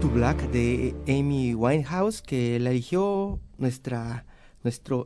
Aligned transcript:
To 0.00 0.08
Black 0.08 0.50
de 0.50 0.94
Amy 1.06 1.54
Winehouse, 1.54 2.22
que 2.22 2.58
la 2.58 2.70
eligió 2.70 3.38
nuestro, 3.58 4.22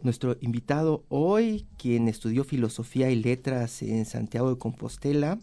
nuestro 0.02 0.36
invitado 0.40 1.04
hoy, 1.08 1.66
quien 1.76 2.06
estudió 2.06 2.44
filosofía 2.44 3.10
y 3.10 3.16
letras 3.16 3.82
en 3.82 4.04
Santiago 4.04 4.50
de 4.50 4.58
Compostela. 4.58 5.38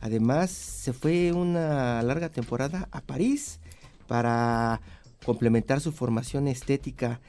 Además, 0.00 0.50
se 0.50 0.92
fue 0.92 1.32
una 1.32 2.02
larga 2.02 2.30
temporada 2.30 2.88
a 2.90 3.00
París 3.00 3.60
para 4.08 4.80
complementar 5.24 5.80
su 5.80 5.92
formación 5.92 6.48
estética 6.48 7.20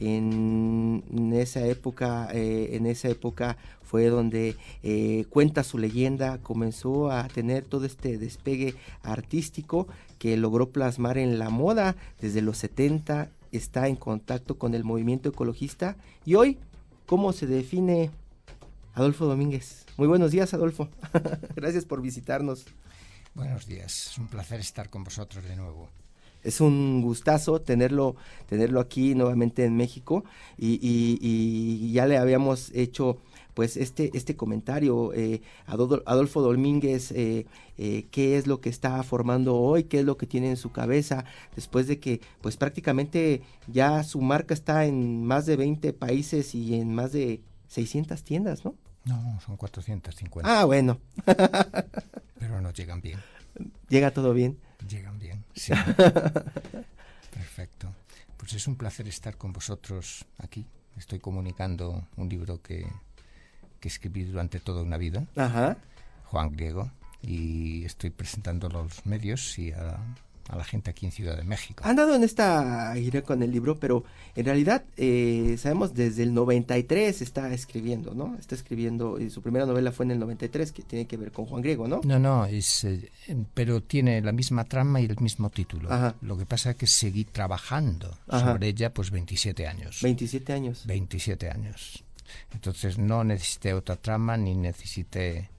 en, 0.00 1.32
esa 1.32 1.66
época, 1.66 2.28
eh, 2.32 2.70
en 2.72 2.86
esa 2.86 3.08
época 3.08 3.56
fue 3.82 4.06
donde 4.06 4.56
eh, 4.82 5.24
cuenta 5.30 5.64
su 5.64 5.78
leyenda, 5.78 6.38
comenzó 6.38 7.10
a 7.10 7.26
tener 7.28 7.64
todo 7.64 7.86
este 7.86 8.18
despegue 8.18 8.74
artístico 9.02 9.88
que 10.18 10.36
logró 10.36 10.70
plasmar 10.70 11.18
en 11.18 11.38
la 11.38 11.50
moda 11.50 11.96
desde 12.20 12.42
los 12.42 12.58
70, 12.58 13.30
está 13.52 13.88
en 13.88 13.96
contacto 13.96 14.58
con 14.58 14.74
el 14.74 14.84
movimiento 14.84 15.30
ecologista 15.30 15.96
y 16.24 16.34
hoy, 16.34 16.58
¿cómo 17.06 17.32
se 17.32 17.46
define 17.46 18.10
Adolfo 18.94 19.26
Domínguez? 19.26 19.86
Muy 19.96 20.06
buenos 20.06 20.30
días, 20.30 20.52
Adolfo. 20.54 20.88
Gracias 21.56 21.84
por 21.84 22.02
visitarnos. 22.02 22.66
Buenos 23.34 23.66
días, 23.66 24.10
es 24.10 24.18
un 24.18 24.28
placer 24.28 24.60
estar 24.60 24.90
con 24.90 25.04
vosotros 25.04 25.44
de 25.44 25.56
nuevo 25.56 25.88
es 26.48 26.60
un 26.60 27.02
gustazo 27.02 27.60
tenerlo, 27.60 28.16
tenerlo 28.46 28.80
aquí 28.80 29.14
nuevamente 29.14 29.64
en 29.64 29.76
México 29.76 30.24
y, 30.56 31.92
ya 31.92 32.06
le 32.06 32.16
habíamos 32.16 32.70
hecho 32.74 33.18
pues 33.54 33.76
este, 33.76 34.16
este 34.16 34.36
comentario, 34.36 35.12
eh, 35.14 35.42
Adolfo 35.66 36.40
Domínguez, 36.40 37.10
eh, 37.10 37.44
eh, 37.76 38.06
qué 38.12 38.38
es 38.38 38.46
lo 38.46 38.60
que 38.60 38.68
está 38.68 39.02
formando 39.02 39.56
hoy, 39.56 39.84
qué 39.84 39.98
es 39.98 40.04
lo 40.04 40.16
que 40.16 40.26
tiene 40.26 40.48
en 40.50 40.56
su 40.56 40.70
cabeza, 40.70 41.24
después 41.56 41.88
de 41.88 41.98
que 41.98 42.20
pues 42.40 42.56
prácticamente 42.56 43.42
ya 43.66 44.04
su 44.04 44.20
marca 44.20 44.54
está 44.54 44.84
en 44.84 45.24
más 45.24 45.44
de 45.44 45.56
20 45.56 45.92
países 45.92 46.54
y 46.54 46.76
en 46.76 46.94
más 46.94 47.10
de 47.12 47.40
600 47.66 48.22
tiendas, 48.22 48.64
¿no? 48.64 48.76
No, 49.04 49.40
son 49.44 49.56
450. 49.56 50.60
Ah, 50.60 50.64
bueno. 50.64 51.00
Pero 52.38 52.60
no 52.60 52.72
llegan 52.72 53.00
bien. 53.00 53.18
Llega 53.88 54.12
todo 54.12 54.34
bien. 54.34 54.58
Llegan 54.88 55.18
bien, 55.18 55.44
sí. 55.54 55.72
Perfecto. 57.30 57.94
Pues 58.36 58.54
es 58.54 58.66
un 58.66 58.76
placer 58.76 59.06
estar 59.08 59.36
con 59.36 59.52
vosotros 59.52 60.24
aquí. 60.38 60.66
Estoy 60.96 61.18
comunicando 61.18 62.06
un 62.16 62.28
libro 62.28 62.62
que, 62.62 62.86
que 63.80 63.88
escribí 63.88 64.24
durante 64.24 64.60
toda 64.60 64.82
una 64.82 64.96
vida, 64.96 65.26
Ajá. 65.36 65.76
Juan 66.24 66.50
Griego, 66.52 66.90
y 67.22 67.84
estoy 67.84 68.10
presentando 68.10 68.68
los 68.68 69.04
medios 69.06 69.58
y 69.58 69.72
a, 69.72 69.98
a 70.48 70.56
la 70.56 70.64
gente 70.64 70.90
aquí 70.90 71.06
en 71.06 71.12
Ciudad 71.12 71.36
de 71.36 71.44
México. 71.44 71.82
Han 71.86 71.96
dado 71.96 72.14
en 72.14 72.24
esta 72.24 72.94
gira 72.94 73.22
con 73.22 73.42
el 73.42 73.50
libro, 73.50 73.78
pero 73.78 74.04
en 74.34 74.44
realidad 74.46 74.82
eh, 74.96 75.56
sabemos 75.58 75.94
desde 75.94 76.22
el 76.22 76.34
93 76.34 77.20
está 77.22 77.52
escribiendo, 77.52 78.14
¿no? 78.14 78.36
Está 78.38 78.54
escribiendo, 78.54 79.20
y 79.20 79.30
su 79.30 79.42
primera 79.42 79.66
novela 79.66 79.92
fue 79.92 80.06
en 80.06 80.12
el 80.12 80.18
93, 80.18 80.72
que 80.72 80.82
tiene 80.82 81.06
que 81.06 81.16
ver 81.16 81.32
con 81.32 81.46
Juan 81.46 81.62
Griego, 81.62 81.86
¿no? 81.86 82.00
No, 82.04 82.18
no, 82.18 82.46
es, 82.46 82.84
eh, 82.84 83.10
pero 83.54 83.82
tiene 83.82 84.20
la 84.22 84.32
misma 84.32 84.64
trama 84.64 85.00
y 85.00 85.04
el 85.04 85.18
mismo 85.20 85.50
título. 85.50 85.92
Ajá. 85.92 86.14
Lo 86.22 86.36
que 86.38 86.46
pasa 86.46 86.70
es 86.70 86.76
que 86.76 86.86
seguí 86.86 87.24
trabajando 87.24 88.16
Ajá. 88.26 88.52
sobre 88.52 88.68
ella 88.68 88.92
pues 88.92 89.10
27 89.10 89.66
años. 89.66 90.00
27 90.02 90.52
años. 90.52 90.86
27 90.86 91.50
años. 91.50 92.04
Entonces 92.52 92.98
no 92.98 93.24
necesité 93.24 93.74
otra 93.74 93.96
trama 93.96 94.36
ni 94.36 94.54
necesité 94.54 95.50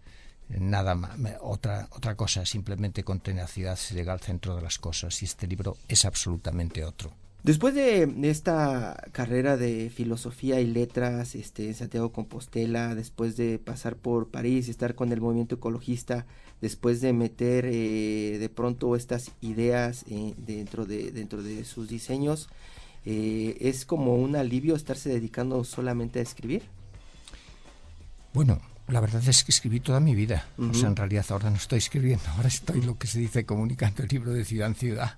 nada 0.49 0.95
más, 0.95 1.17
otra, 1.41 1.87
otra 1.91 2.15
cosa, 2.15 2.45
simplemente 2.45 3.03
con 3.03 3.19
tenacidad 3.19 3.75
se 3.75 3.93
llega 3.93 4.13
al 4.13 4.19
centro 4.19 4.55
de 4.55 4.61
las 4.61 4.79
cosas 4.79 5.21
y 5.21 5.25
este 5.25 5.47
libro 5.47 5.77
es 5.87 6.05
absolutamente 6.05 6.83
otro. 6.83 7.11
Después 7.43 7.73
de 7.73 8.11
esta 8.23 9.01
carrera 9.13 9.55
de 9.55 9.89
filosofía 9.89 10.59
y 10.59 10.67
letras 10.67 11.35
este, 11.35 11.67
en 11.67 11.73
Santiago 11.73 12.11
Compostela, 12.11 12.95
después 12.95 13.37
de 13.37 13.59
pasar 13.59 13.95
por 13.95 14.27
París 14.27 14.67
y 14.67 14.71
estar 14.71 14.93
con 14.93 15.13
el 15.13 15.21
movimiento 15.21 15.55
ecologista, 15.55 16.25
después 16.59 16.99
de 16.99 17.13
meter 17.13 17.65
eh, 17.65 18.37
de 18.39 18.49
pronto 18.49 18.93
estas 18.97 19.31
ideas 19.39 20.03
eh, 20.09 20.33
dentro, 20.37 20.85
de, 20.85 21.11
dentro 21.11 21.41
de 21.41 21.63
sus 21.63 21.87
diseños, 21.87 22.49
eh, 23.05 23.55
¿es 23.61 23.85
como 23.85 24.15
un 24.15 24.35
alivio 24.35 24.75
estarse 24.75 25.07
dedicando 25.07 25.63
solamente 25.63 26.19
a 26.19 26.23
escribir? 26.23 26.63
Bueno, 28.33 28.59
la 28.89 28.99
verdad 28.99 29.21
es 29.27 29.43
que 29.43 29.51
escribí 29.51 29.79
toda 29.79 29.99
mi 29.99 30.15
vida. 30.15 30.47
Uh 30.57 30.65
-huh. 30.65 30.71
O 30.71 30.73
sea, 30.73 30.87
en 30.89 30.95
realidad 30.95 31.25
ahora 31.29 31.49
no 31.49 31.57
estoy 31.57 31.79
escribiendo, 31.79 32.23
ahora 32.35 32.47
estoy 32.47 32.81
lo 32.81 32.97
que 32.97 33.07
se 33.07 33.19
dice 33.19 33.45
comunicando 33.45 34.03
el 34.03 34.09
libro 34.09 34.33
de 34.33 34.45
ciudad 34.45 34.67
en 34.67 34.75
ciudad. 34.75 35.17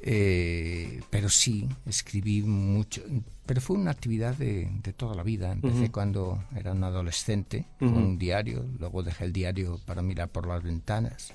Eh, 0.00 1.00
pero 1.10 1.28
sí, 1.28 1.68
escribí 1.86 2.42
mucho. 2.42 3.02
Pero 3.46 3.60
fue 3.60 3.76
una 3.76 3.90
actividad 3.90 4.36
de, 4.36 4.70
de 4.82 4.92
toda 4.92 5.14
la 5.16 5.22
vida. 5.22 5.50
Empecé 5.52 5.78
uh 5.78 5.82
-huh. 5.84 5.90
cuando 5.90 6.44
era 6.54 6.72
un 6.72 6.84
adolescente 6.84 7.64
uh 7.80 7.86
-huh. 7.86 7.94
con 7.94 8.04
un 8.04 8.18
diario, 8.18 8.64
luego 8.78 9.02
dejé 9.02 9.24
el 9.24 9.32
diario 9.32 9.80
para 9.86 10.02
mirar 10.02 10.28
por 10.28 10.46
las 10.46 10.62
ventanas, 10.62 11.32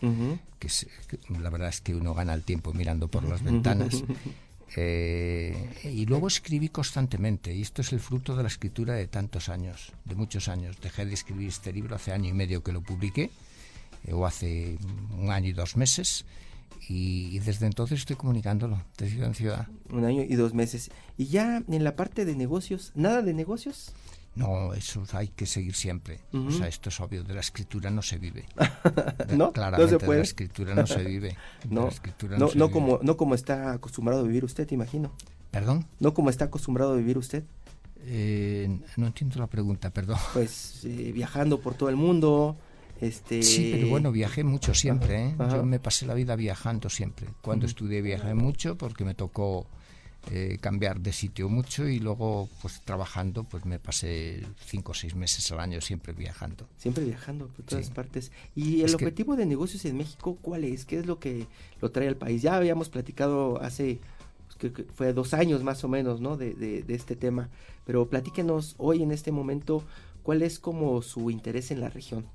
que, 0.59 0.67
es, 0.67 0.87
que, 1.07 1.17
la 1.39 1.49
verdad 1.49 1.69
es 1.69 1.81
que 1.81 1.95
uno 1.95 2.13
gana 2.13 2.33
el 2.33 2.43
tiempo 2.43 2.71
mirando 2.73 3.07
por 3.07 3.23
las 3.23 3.43
ventanas. 3.43 4.03
Eh, 4.75 5.69
y 5.83 6.05
luego 6.05 6.27
escribí 6.27 6.69
constantemente, 6.69 7.53
y 7.53 7.61
esto 7.61 7.81
es 7.81 7.93
el 7.93 7.99
fruto 7.99 8.35
de 8.35 8.43
la 8.43 8.49
escritura 8.49 8.93
de 8.95 9.07
tantos 9.07 9.49
años, 9.49 9.93
de 10.05 10.15
muchos 10.15 10.47
años. 10.47 10.77
Dejé 10.81 11.05
de 11.05 11.13
escribir 11.13 11.49
este 11.49 11.71
libro 11.71 11.95
hace 11.95 12.11
año 12.11 12.29
y 12.29 12.33
medio 12.33 12.63
que 12.63 12.71
lo 12.71 12.81
publiqué, 12.81 13.29
eh, 14.05 14.13
o 14.13 14.25
hace 14.25 14.77
un 15.17 15.31
año 15.31 15.49
y 15.49 15.53
dos 15.53 15.77
meses, 15.77 16.25
y, 16.89 17.39
desde 17.39 17.65
entonces 17.65 17.99
estoy 17.99 18.15
comunicándolo 18.15 18.81
de 18.97 19.09
ciudad 19.09 19.27
en 19.27 19.35
ciudad. 19.35 19.67
Un 19.89 20.05
año 20.05 20.23
y 20.23 20.35
dos 20.35 20.53
meses. 20.53 20.91
¿Y 21.17 21.27
ya 21.27 21.63
en 21.67 21.83
la 21.83 21.95
parte 21.95 22.25
de 22.25 22.35
negocios, 22.35 22.91
nada 22.95 23.21
de 23.21 23.33
negocios? 23.33 23.93
No, 24.35 24.73
eso 24.73 25.03
hay 25.13 25.27
que 25.27 25.45
seguir 25.45 25.75
siempre. 25.75 26.21
Uh 26.31 26.37
-huh. 26.37 26.47
O 26.47 26.51
sea, 26.51 26.67
esto 26.67 26.89
es 26.89 26.99
obvio, 26.99 27.23
de 27.23 27.33
la 27.35 27.41
escritura 27.41 27.91
no 27.91 28.01
se 28.01 28.17
vive. 28.17 28.45
¿No? 29.35 29.51
Claramente 29.51 29.93
no 29.93 29.99
se 29.99 30.05
puede. 30.05 30.17
de 30.17 30.23
la 30.23 30.23
escritura 30.23 30.75
no 30.75 30.87
se 30.87 31.03
vive. 31.03 31.37
no, 31.69 31.81
no, 31.81 32.37
no, 32.37 32.49
se 32.49 32.57
no 32.57 32.67
vive. 32.67 32.71
como, 32.71 32.99
no 33.03 33.17
como 33.17 33.35
está 33.35 33.73
acostumbrado 33.73 34.21
a 34.21 34.23
vivir 34.23 34.43
usted, 34.43 34.69
imagino. 34.71 35.11
¿Perdón? 35.51 35.85
No 35.99 36.13
como 36.15 36.31
está 36.31 36.45
acostumbrado 36.45 36.93
a 36.93 36.95
vivir 36.97 37.17
usted. 37.17 37.43
Eh, 38.05 38.79
no 38.97 39.07
entiendo 39.07 39.39
la 39.39 39.47
pregunta, 39.47 39.91
perdón. 39.91 40.17
Pues 40.33 40.83
eh, 40.83 41.11
viajando 41.13 41.59
por 41.59 41.75
todo 41.75 41.89
el 41.89 41.95
mundo. 41.95 42.57
Este... 42.99 43.43
Sí, 43.43 43.71
pero 43.73 43.87
bueno, 43.89 44.11
viajé 44.11 44.43
mucho 44.43 44.73
siempre. 44.73 45.27
¿eh? 45.27 45.35
Ajá. 45.37 45.57
Yo 45.57 45.65
me 45.65 45.79
pasé 45.79 46.05
la 46.05 46.13
vida 46.15 46.35
viajando 46.35 46.89
siempre. 46.89 47.27
Cuando 47.41 47.65
uh 47.65 47.67
-huh. 47.67 47.71
estudié 47.71 48.01
viajé 48.01 48.33
mucho 48.33 48.77
porque 48.77 49.03
me 49.03 49.13
tocó 49.13 49.67
eh, 50.31 50.57
cambiar 50.61 50.99
de 51.01 51.11
sitio 51.11 51.49
mucho 51.49 51.87
y 51.87 51.99
luego 51.99 52.47
pues 52.61 52.81
trabajando 52.81 53.43
pues 53.43 53.65
me 53.65 53.77
pasé 53.79 54.43
cinco 54.65 54.91
o 54.91 54.95
seis 54.95 55.15
meses 55.15 55.51
al 55.51 55.59
año 55.59 55.81
siempre 55.81 56.13
viajando. 56.13 56.67
Siempre 56.77 57.03
viajando 57.03 57.47
por 57.47 57.65
todas 57.65 57.87
Sí. 57.87 57.91
partes. 57.93 58.31
¿Y 58.55 58.79
el 58.79 58.85
Es 58.85 58.91
que- 58.91 58.95
objetivo 59.05 59.35
de 59.35 59.45
negocios 59.45 59.83
en 59.85 59.97
México 59.97 60.37
cuál 60.41 60.63
es? 60.63 60.85
¿Qué 60.85 60.99
es 60.99 61.05
lo 61.05 61.19
que 61.19 61.47
lo 61.81 61.91
trae 61.91 62.07
al 62.07 62.15
país? 62.17 62.41
Ya 62.41 62.55
habíamos 62.55 62.89
platicado 62.89 63.61
hace, 63.61 63.99
pues, 64.59 64.73
que 64.73 64.83
fue 64.93 65.11
dos 65.13 65.33
años 65.33 65.61
más 65.63 65.83
o 65.83 65.87
menos, 65.89 66.21
¿no? 66.21 66.37
De, 66.37 66.53
de- 66.53 66.83
de 66.83 66.95
este 66.95 67.15
tema. 67.15 67.49
Pero 67.85 68.07
platíquenos 68.07 68.75
hoy 68.77 69.03
en 69.03 69.11
este 69.11 69.31
momento 69.33 69.83
cuál 70.23 70.41
es 70.41 70.57
como 70.57 71.01
su 71.01 71.29
interés 71.31 71.69
en 71.71 71.81
la 71.81 71.89
región. 71.89 72.25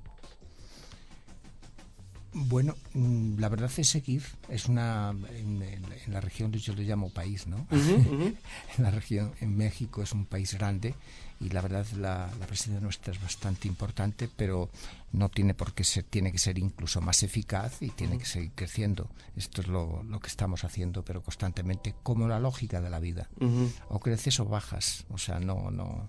Bueno, 2.46 2.76
mm, 2.94 3.38
la 3.38 3.48
verdad 3.48 3.70
es 3.76 3.88
seguir. 3.88 4.22
Es 4.48 4.66
una 4.66 5.10
en, 5.36 5.62
la 6.08 6.20
región 6.20 6.52
yo 6.52 6.74
le 6.74 6.84
llamo 6.84 7.10
país, 7.10 7.46
¿no? 7.46 7.66
En 7.70 8.84
la 8.84 8.90
región, 8.90 9.32
en 9.40 9.56
México 9.56 10.02
es 10.02 10.12
un 10.12 10.24
país 10.24 10.54
grande 10.54 10.94
y 11.40 11.50
la 11.50 11.60
verdad 11.60 11.86
la, 11.96 12.30
la 12.38 12.46
presencia 12.46 12.80
nuestra 12.80 13.12
es 13.12 13.20
bastante 13.20 13.66
importante, 13.68 14.28
pero 14.34 14.70
no 15.12 15.28
tiene 15.28 15.54
por 15.54 15.72
qué 15.74 15.84
ser, 15.84 16.04
tiene 16.04 16.30
que 16.32 16.38
ser 16.38 16.58
incluso 16.58 17.00
más 17.00 17.22
eficaz 17.22 17.82
y 17.82 17.88
tiene 17.90 18.18
que 18.18 18.24
seguir 18.26 18.52
creciendo. 18.54 19.08
Esto 19.36 19.60
es 19.62 19.68
lo, 19.68 20.02
lo 20.04 20.20
que 20.20 20.28
estamos 20.28 20.64
haciendo, 20.64 21.04
pero 21.04 21.22
constantemente, 21.22 21.94
como 22.02 22.28
la 22.28 22.38
lógica 22.40 22.80
de 22.80 22.90
la 22.90 23.00
vida. 23.00 23.28
O 23.88 23.98
creces 24.00 24.38
o 24.40 24.44
bajas, 24.44 25.04
o 25.10 25.18
sea, 25.18 25.40
no, 25.40 25.70
no, 25.70 26.08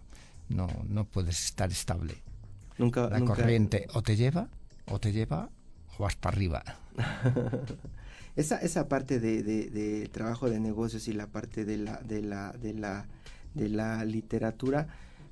no, 0.49 0.67
no 0.87 1.05
puedes 1.05 1.43
estar 1.45 1.71
estable. 1.71 2.21
Nunca, 2.77 3.09
La 3.09 3.19
nunca- 3.19 3.35
corriente 3.35 3.87
o 3.93 4.01
te 4.01 4.15
lleva, 4.15 4.47
o 4.87 4.99
te 4.99 5.11
lleva, 5.11 5.49
o 5.99 6.03
vas 6.03 6.15
para 6.15 6.35
arriba. 6.35 6.63
esa, 8.35 8.57
esa 8.57 8.87
parte 8.87 9.19
de, 9.19 9.43
de- 9.43 9.69
de 9.69 10.07
trabajo 10.07 10.49
de 10.49 10.59
negocios 10.59 11.07
y 11.07 11.13
la 11.13 11.27
parte 11.27 11.65
de 11.65 11.77
la, 11.77 11.97
de 11.97 12.21
la, 12.21 12.53
de 12.53 12.73
la, 12.73 13.05
de 13.53 13.69
la 13.69 14.03
literatura, 14.05 14.87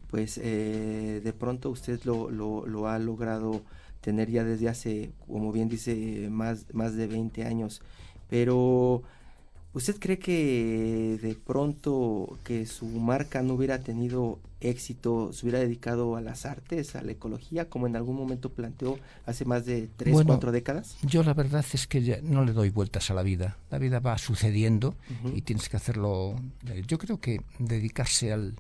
pues 0.10 0.40
eh, 0.44 1.22
de 1.24 1.34
pronto 1.34 1.70
usted 1.70 2.00
lo, 2.04 2.30
lo, 2.30 2.66
lo 2.68 2.88
ha 2.88 3.00
logrado 3.00 3.62
tener 4.02 4.30
ya 4.30 4.44
desde 4.44 4.70
hace, 4.70 5.12
como 5.28 5.52
bien 5.52 5.70
dice, 5.70 6.28
más, 6.30 6.66
más 6.74 6.96
de 6.96 7.08
20 7.08 7.46
años. 7.46 7.82
Pero 8.30 9.04
¿Usted 9.78 9.98
cree 10.00 10.18
que 10.18 11.20
de 11.22 11.36
pronto 11.36 12.40
que 12.44 12.66
su 12.66 12.88
marca 12.88 13.44
no 13.44 13.54
hubiera 13.54 13.78
tenido 13.78 14.40
éxito, 14.60 15.32
se 15.32 15.46
hubiera 15.46 15.60
dedicado 15.60 16.16
a 16.16 16.22
las 16.22 16.48
artes, 16.48 16.96
a 16.96 17.04
la 17.04 17.12
ecología, 17.12 17.70
como 17.70 17.86
en 17.86 17.96
algún 17.96 18.16
momento 18.16 18.50
planteó 18.50 18.98
hace 19.28 19.46
más 19.46 19.68
de 19.68 19.88
tres, 19.96 20.16
cuatro 20.26 20.52
décadas? 20.52 20.98
Yo 21.04 21.22
la 21.22 21.36
verdad 21.36 21.64
es 21.72 21.86
que 21.86 22.24
no 22.24 22.44
le 22.44 22.54
doy 22.54 22.72
vueltas 22.72 23.12
a 23.12 23.14
la 23.14 23.22
vida. 23.22 23.60
La 23.70 23.78
vida 23.78 24.00
va 24.00 24.18
sucediendo 24.18 24.96
y 25.36 25.44
tienes 25.44 25.70
que 25.70 25.78
hacerlo. 25.78 26.34
Eh, 26.66 26.82
yo 26.88 26.98
creo 26.98 27.20
que 27.20 27.42
dedicarse 27.60 28.34
al, 28.34 28.56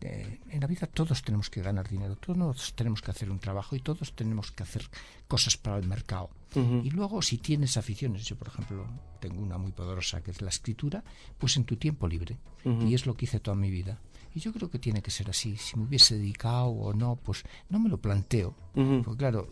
en 0.00 0.60
la 0.60 0.66
vida 0.66 0.86
todos 0.86 1.22
tenemos 1.22 1.50
que 1.50 1.62
ganar 1.62 1.88
dinero, 1.88 2.16
todos 2.16 2.74
tenemos 2.74 3.00
que 3.00 3.10
hacer 3.10 3.30
un 3.30 3.38
trabajo 3.38 3.74
y 3.74 3.80
todos 3.80 4.14
tenemos 4.14 4.52
que 4.52 4.62
hacer 4.62 4.88
cosas 5.26 5.56
para 5.56 5.78
el 5.78 5.86
mercado. 5.86 6.30
Y 6.54 6.90
luego 6.90 7.20
si 7.20 7.38
tienes 7.38 7.76
aficiones, 7.76 8.24
yo 8.24 8.36
por 8.36 8.48
ejemplo 8.48 8.86
tengo 9.18 9.42
una 9.42 9.58
muy 9.58 9.72
poderosa 9.72 10.22
que 10.22 10.30
es 10.30 10.40
la 10.40 10.50
escritura, 10.50 11.02
pues 11.38 11.56
en 11.56 11.64
tu 11.64 11.76
tiempo 11.76 12.06
libre. 12.06 12.38
Y 12.64 12.94
es 12.94 13.06
lo 13.06 13.14
que 13.14 13.24
hice 13.24 13.40
toda 13.40 13.56
mi 13.56 13.70
vida. 13.70 13.98
Y 14.34 14.40
yo 14.40 14.52
creo 14.52 14.68
que 14.70 14.78
tiene 14.78 15.02
que 15.02 15.10
ser 15.10 15.30
así. 15.30 15.56
Si 15.56 15.76
me 15.78 15.84
hubiese 15.84 16.16
dedicado 16.16 16.66
o 16.66 16.92
no, 16.92 17.16
pues 17.16 17.44
no 17.68 17.78
me 17.78 17.88
lo 17.88 17.98
planteo. 17.98 18.54
Porque 18.72 19.16
claro, 19.16 19.48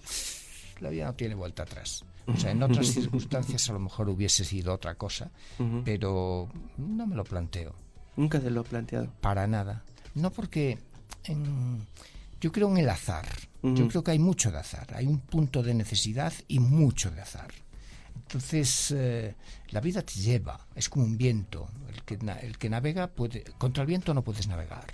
la 0.80 0.90
vida 0.90 1.06
no 1.06 1.14
tiene 1.14 1.34
vuelta 1.34 1.62
atrás. 1.62 2.04
O 2.26 2.36
sea, 2.36 2.50
en 2.50 2.62
otras 2.62 2.86
circunstancias 2.88 3.68
a 3.68 3.72
lo 3.72 3.80
mejor 3.80 4.08
hubiese 4.08 4.44
sido 4.44 4.74
otra 4.74 4.94
cosa, 4.94 5.30
pero 5.84 6.48
no 6.76 7.06
me 7.06 7.16
lo 7.16 7.24
planteo. 7.24 7.74
Nunca 8.16 8.40
se 8.40 8.50
lo 8.50 8.60
he 8.60 8.64
planteado. 8.64 9.12
Para 9.20 9.46
nada. 9.46 9.84
No 10.14 10.30
porque 10.30 10.78
yo 12.40 12.52
creo 12.52 12.70
en 12.70 12.78
el 12.78 12.88
azar. 12.88 13.26
Yo 13.62 13.86
creo 13.86 14.02
que 14.02 14.10
hay 14.10 14.18
mucho 14.18 14.50
de 14.50 14.58
azar. 14.58 14.88
Hay 14.94 15.06
un 15.06 15.20
punto 15.20 15.62
de 15.62 15.72
necesidad 15.74 16.32
y 16.48 16.58
mucho 16.58 17.10
de 17.10 17.20
azar. 17.20 17.52
Entonces, 18.16 18.90
eh, 18.90 19.36
la 19.70 19.80
vida 19.80 20.02
te 20.02 20.14
lleva, 20.14 20.66
es 20.74 20.88
como 20.88 21.04
un 21.04 21.16
viento. 21.16 21.68
El 21.88 22.02
que, 22.02 22.18
el 22.42 22.58
que 22.58 22.68
navega, 22.68 23.08
puede, 23.08 23.44
contra 23.58 23.82
el 23.82 23.86
viento 23.86 24.14
no 24.14 24.22
puedes 24.24 24.48
navegar. 24.48 24.86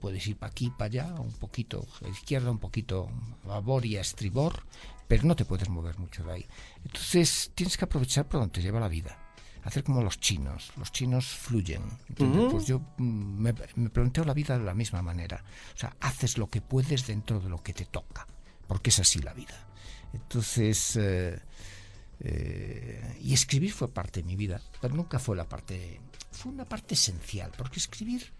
Puedes 0.00 0.26
ir 0.26 0.36
para 0.36 0.50
aquí, 0.50 0.70
para 0.70 0.86
allá, 0.86 1.14
un 1.14 1.32
poquito 1.32 1.86
a 2.04 2.08
izquierda, 2.08 2.50
un 2.50 2.58
poquito 2.58 3.08
a 3.44 3.48
babor 3.48 3.86
y 3.86 3.96
a 3.96 4.00
estribor, 4.00 4.64
pero 5.08 5.24
no 5.24 5.36
te 5.36 5.44
puedes 5.44 5.68
mover 5.68 5.98
mucho 5.98 6.24
de 6.24 6.32
ahí. 6.32 6.46
Entonces, 6.84 7.52
tienes 7.54 7.76
que 7.76 7.84
aprovechar 7.84 8.26
por 8.26 8.40
donde 8.40 8.52
te 8.52 8.62
lleva 8.62 8.80
la 8.80 8.88
vida 8.88 9.29
hacer 9.64 9.84
como 9.84 10.02
los 10.02 10.20
chinos. 10.20 10.72
Los 10.76 10.92
chinos 10.92 11.26
fluyen. 11.26 11.82
Pues 12.16 12.66
yo 12.66 12.80
mm, 12.98 13.40
me, 13.40 13.54
planteo 13.90 14.24
la 14.24 14.34
vida 14.34 14.58
de 14.58 14.64
la 14.64 14.74
misma 14.74 15.02
manera. 15.02 15.42
O 15.74 15.78
sea, 15.78 15.96
haces 16.00 16.38
lo 16.38 16.48
que 16.48 16.60
puedes 16.60 17.06
dentro 17.06 17.40
de 17.40 17.48
lo 17.48 17.62
que 17.62 17.72
te 17.72 17.84
toca, 17.84 18.26
porque 18.66 18.90
es 18.90 18.98
así 19.00 19.20
la 19.20 19.32
vida. 19.32 19.68
Entonces, 20.12 20.96
eh, 20.96 21.40
eh, 22.20 23.18
y 23.20 23.32
escribir 23.32 23.72
fue 23.72 23.88
parte 23.88 24.20
de 24.20 24.26
mi 24.26 24.36
vida, 24.36 24.60
pero 24.80 24.94
nunca 24.94 25.18
fue 25.18 25.36
la 25.36 25.48
parte, 25.48 26.00
fue 26.32 26.52
una 26.52 26.64
parte 26.64 26.94
esencial, 26.94 27.52
porque 27.56 27.78
escribir 27.78 28.32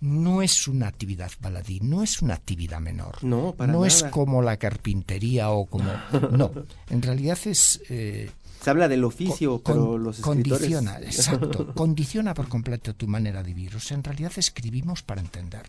no 0.00 0.42
es 0.42 0.68
una 0.68 0.88
actividad 0.88 1.30
baladí, 1.40 1.80
no 1.80 2.02
es 2.02 2.22
una 2.22 2.34
actividad 2.34 2.80
menor. 2.80 3.22
No, 3.24 3.52
para 3.52 3.72
No 3.72 3.86
es 3.86 4.04
como 4.04 4.42
la 4.42 4.56
carpintería 4.56 5.50
o 5.50 5.66
como... 5.66 5.90
No, 6.30 6.52
en 6.90 7.02
realidad 7.02 7.38
es... 7.44 7.80
Eh, 7.88 8.30
se 8.60 8.70
habla 8.70 8.88
del 8.88 9.04
oficio, 9.04 9.60
pero 9.64 9.96
los 9.98 10.18
escritores... 10.18 10.68
Condiciona, 10.68 10.98
exacto, 10.98 11.72
condiciona 11.74 12.34
por 12.34 12.48
completo 12.48 12.94
tu 12.94 13.06
manera 13.06 13.42
de 13.42 13.54
vivir. 13.54 13.76
O 13.76 13.80
sea, 13.80 13.96
en 13.96 14.04
realidad 14.04 14.32
escribimos 14.36 15.02
para 15.02 15.20
entender. 15.20 15.66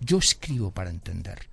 Yo 0.00 0.18
escribo 0.18 0.70
para 0.70 0.90
entender. 0.90 1.48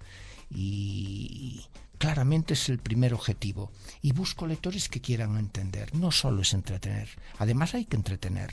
Y 0.50 1.66
claramente 1.98 2.54
es 2.54 2.70
el 2.70 2.80
primer 2.80 3.14
objetivo. 3.14 3.72
Y 4.02 4.12
busco 4.12 4.48
lectores 4.48 4.90
que 4.90 5.02
quieran 5.02 5.38
entender. 5.38 5.94
No 5.96 6.12
solo 6.12 6.42
es 6.42 6.54
entretener. 6.54 7.10
Además 7.40 7.74
hay 7.74 7.86
que 7.86 7.98
entretener. 7.98 8.52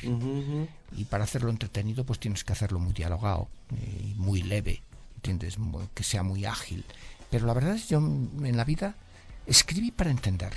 Y 0.97 1.05
para 1.05 1.25
hacerlo 1.25 1.51
entretenido, 1.51 2.05
pues 2.05 2.19
tienes 2.19 2.45
que 2.45 2.53
hacerlo 2.53 2.79
muy 2.79 2.93
dialogado 2.93 3.49
y 3.71 4.13
eh, 4.13 4.15
muy 4.17 4.43
leve. 4.43 4.83
¿Entiendes? 5.17 5.57
Que 5.95 6.05
sea 6.05 6.23
muy 6.23 6.45
ágil. 6.45 6.85
Pero 7.31 7.47
la 7.47 7.55
verdad 7.55 7.75
es 7.75 7.85
que 7.85 7.95
yo 7.95 7.99
en 7.99 8.57
la 8.57 8.65
vida 8.65 8.95
escribí 9.47 9.91
para 9.91 10.11
entender 10.11 10.53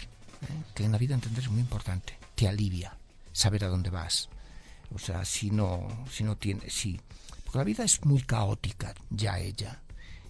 que 0.74 0.86
en 0.86 0.92
la 0.92 0.98
vida 0.98 1.16
entender 1.16 1.44
es 1.44 1.50
muy 1.50 1.62
importante, 1.62 2.18
te 2.36 2.48
alivia 2.48 2.96
saber 3.32 3.64
a 3.64 3.68
dónde 3.68 3.90
vas. 3.90 4.30
O 4.94 5.00
sea, 5.00 5.26
si 5.26 5.52
no, 5.52 6.06
si 6.12 6.24
no 6.24 6.38
tienes, 6.38 6.74
si, 6.74 7.00
porque 7.44 7.58
la 7.58 7.64
vida 7.64 7.84
es 7.84 8.04
muy 8.06 8.22
caótica, 8.22 8.94
ya 9.10 9.40
ella. 9.40 9.82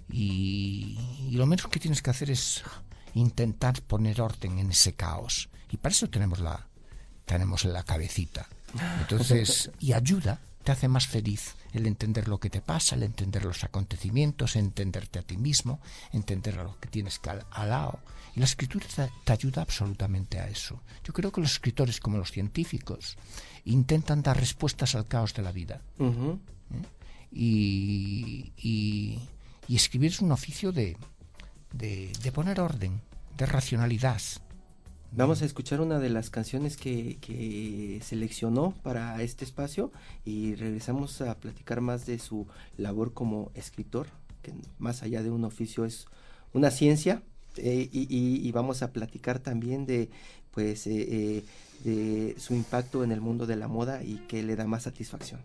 Y, 0.09 0.98
y, 1.30 1.31
lo 1.31 1.45
menos 1.45 1.68
que 1.68 1.80
tienes 1.80 2.01
que 2.01 2.09
hacer 2.09 2.31
es 2.31 2.63
intentar 3.13 3.81
poner 3.81 4.21
orden 4.21 4.59
en 4.59 4.71
ese 4.71 4.94
caos. 4.94 5.50
Y 5.69 5.77
para 5.77 5.92
eso 5.92 6.09
tenemos 6.09 6.39
la, 6.39 6.68
tenemos 7.25 7.65
la 7.65 7.83
cabecita. 7.83 8.48
Entonces, 9.01 9.69
y 9.80 9.94
ayuda, 9.94 10.39
te 10.63 10.71
hace 10.71 10.88
más 10.88 11.07
feliz 11.07 11.56
el 11.74 11.86
entender 11.88 12.27
lo 12.27 12.39
que 12.39 12.50
te 12.50 12.62
pasa, 12.62 12.95
el 12.95 13.04
entender 13.04 13.45
los 13.45 13.63
acontecimientos, 13.63 14.56
entenderte 14.56 15.19
a 15.19 15.21
ti 15.21 15.38
mismo, 15.38 15.80
entender 16.12 16.60
a 16.60 16.63
lo 16.63 16.80
que 16.80 16.88
tienes 16.88 17.19
que 17.19 17.30
al, 17.30 17.45
al 17.51 17.69
lado. 17.69 18.00
Y 18.36 18.39
la 18.39 18.45
escritura 18.45 18.86
te, 19.24 19.31
ayuda 19.31 19.62
absolutamente 19.62 20.39
a 20.39 20.48
eso. 20.48 20.81
Yo 21.03 21.13
creo 21.13 21.31
que 21.31 21.42
los 21.42 21.51
escritores, 21.51 22.00
como 22.00 22.18
los 22.18 22.31
científicos, 22.31 23.18
intentan 23.65 24.21
dar 24.21 24.39
respuestas 24.39 24.96
al 24.96 25.08
caos 25.08 25.34
de 25.34 25.41
la 25.41 25.51
vida. 25.51 25.82
¿Eh? 26.00 26.38
y, 27.32 28.53
y, 28.58 29.20
escribir 29.75 30.12
es 30.12 30.21
un 30.21 30.31
oficio 30.31 30.71
de, 30.71 30.97
de, 31.74 32.31
poner 32.31 32.59
orden, 32.59 33.01
de 33.38 33.45
racionalidad. 33.45 34.21
Vamos 35.12 35.41
a 35.41 35.45
escuchar 35.45 35.81
una 35.81 36.00
de 36.00 36.09
las 36.09 36.29
canciones 36.29 36.77
que, 36.77 37.17
que, 37.21 38.01
seleccionó 38.03 38.74
para 38.83 39.21
este 39.21 39.45
espacio 39.45 39.91
y 40.25 40.55
regresamos 40.55 41.21
a 41.21 41.36
platicar 41.36 41.81
más 41.81 42.05
de 42.05 42.19
su 42.19 42.47
labor 42.77 43.13
como 43.13 43.51
escritor, 43.55 44.07
que 44.41 44.53
más 44.79 45.03
allá 45.03 45.24
de 45.24 45.31
un 45.31 45.45
oficio 45.45 45.86
es 45.86 46.07
una 46.53 46.71
ciencia 46.71 47.21
eh, 47.57 47.89
y, 47.91 48.51
vamos 48.51 48.81
a 48.81 48.91
platicar 48.91 49.39
también 49.39 49.86
de 49.86 50.09
pues 50.51 50.88
eh, 50.88 51.05
eh, 51.09 51.43
de 51.83 52.36
su 52.39 52.53
impacto 52.55 53.03
en 53.03 53.12
el 53.12 53.21
mundo 53.21 53.45
de 53.45 53.55
la 53.55 53.67
moda 53.67 54.03
y 54.03 54.17
qué 54.27 54.43
le 54.43 54.55
da 54.55 54.65
más 54.65 54.83
satisfacción. 54.83 55.41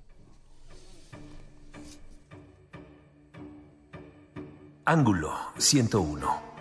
Ángulo 4.85 5.31
101 5.59 6.52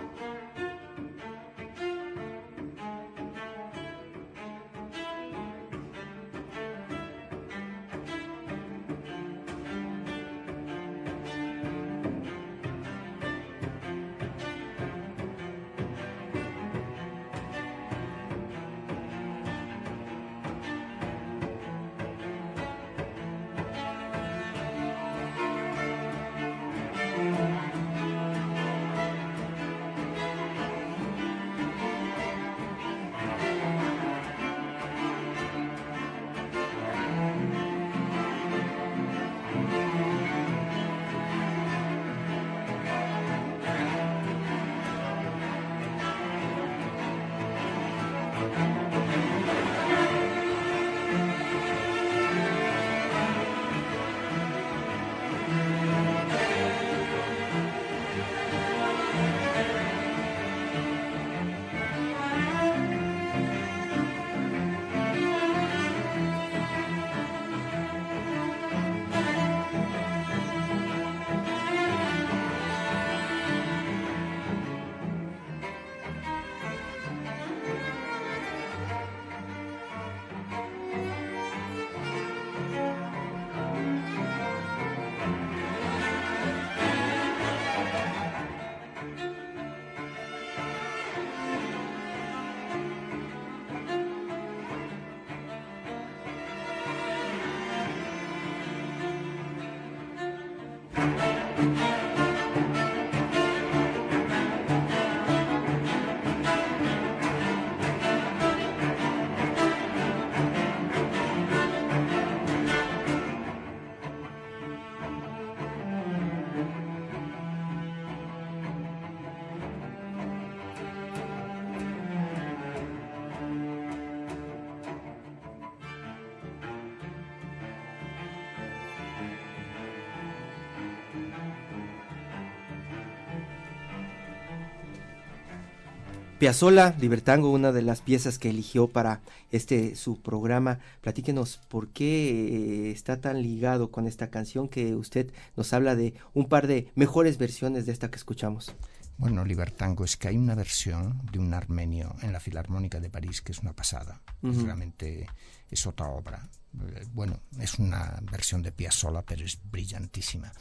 Piazzolla, 136.42 136.96
Libertango, 137.00 137.52
una 137.52 137.72
de 137.72 137.84
las 137.84 138.02
piezas 138.02 138.40
que 138.40 138.50
eligió 138.50 138.88
para 138.88 139.22
este 139.52 139.96
su 139.96 140.24
programa. 140.24 140.80
Platíquenos 141.02 141.60
por 141.70 141.90
qué 141.90 142.88
eh, 142.88 142.92
está 142.92 143.22
tan 143.22 143.44
ligado 143.44 143.92
con 143.92 144.08
esta 144.08 144.32
canción 144.32 144.68
que 144.68 144.96
usted 144.96 145.32
nos 145.56 145.72
habla 145.72 145.96
de 145.96 146.16
un 146.34 146.50
par 146.50 146.66
de 146.66 146.88
mejores 146.96 147.38
versiones 147.38 147.86
de 147.86 147.92
esta 147.92 148.10
que 148.10 148.16
escuchamos. 148.16 148.74
Bueno, 149.20 149.46
Libertango 149.46 150.04
es 150.04 150.18
que 150.18 150.30
hay 150.30 150.38
una 150.38 150.56
versión 150.56 151.22
de 151.32 151.38
un 151.38 151.54
armenio 151.54 152.16
en 152.24 152.34
la 152.34 152.40
Filarmónica 152.40 153.00
de 153.00 153.12
París 153.12 153.44
que 153.44 153.52
es 153.52 153.60
una 153.60 153.74
pasada. 153.74 154.20
Realmente 154.42 155.28
es 155.70 155.86
otra 155.86 156.08
obra. 156.08 156.50
Eh, 156.80 157.06
bueno, 157.14 157.40
es 157.60 157.80
una 157.80 158.20
versión 158.32 158.62
de 158.62 158.72
Piazzolla, 158.72 159.24
pero 159.24 159.46
es 159.46 159.60
brillantísima. 159.64 160.52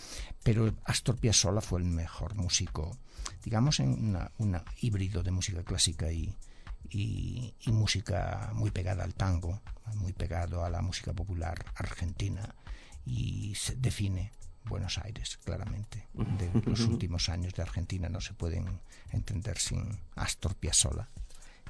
Pero 0.42 0.74
Astor 0.84 1.16
Piazzolla 1.16 1.60
fue 1.60 1.80
el 1.80 1.86
mejor 1.86 2.34
músico 2.34 2.96
digamos, 3.44 3.80
en 3.80 4.16
un 4.38 4.60
híbrido 4.80 5.22
de 5.22 5.30
música 5.30 5.62
clásica 5.62 6.10
y, 6.12 6.34
y, 6.90 7.54
música 7.66 8.50
muy 8.54 8.70
pegada 8.70 9.04
al 9.04 9.14
tango, 9.14 9.60
muy 9.96 10.12
pegado 10.12 10.64
a 10.64 10.70
la 10.70 10.82
música 10.82 11.12
popular 11.12 11.64
argentina 11.76 12.54
y 13.04 13.54
se 13.54 13.76
define 13.76 14.32
Buenos 14.64 14.98
Aires, 14.98 15.38
claramente. 15.38 16.08
De 16.12 16.50
los 16.66 16.80
últimos 16.80 17.28
años 17.28 17.54
de 17.54 17.62
Argentina 17.62 18.08
no 18.08 18.20
se 18.20 18.34
pueden 18.34 18.80
entender 19.10 19.58
sin 19.58 20.00
Astor 20.16 20.54
Piazzolla 20.54 21.08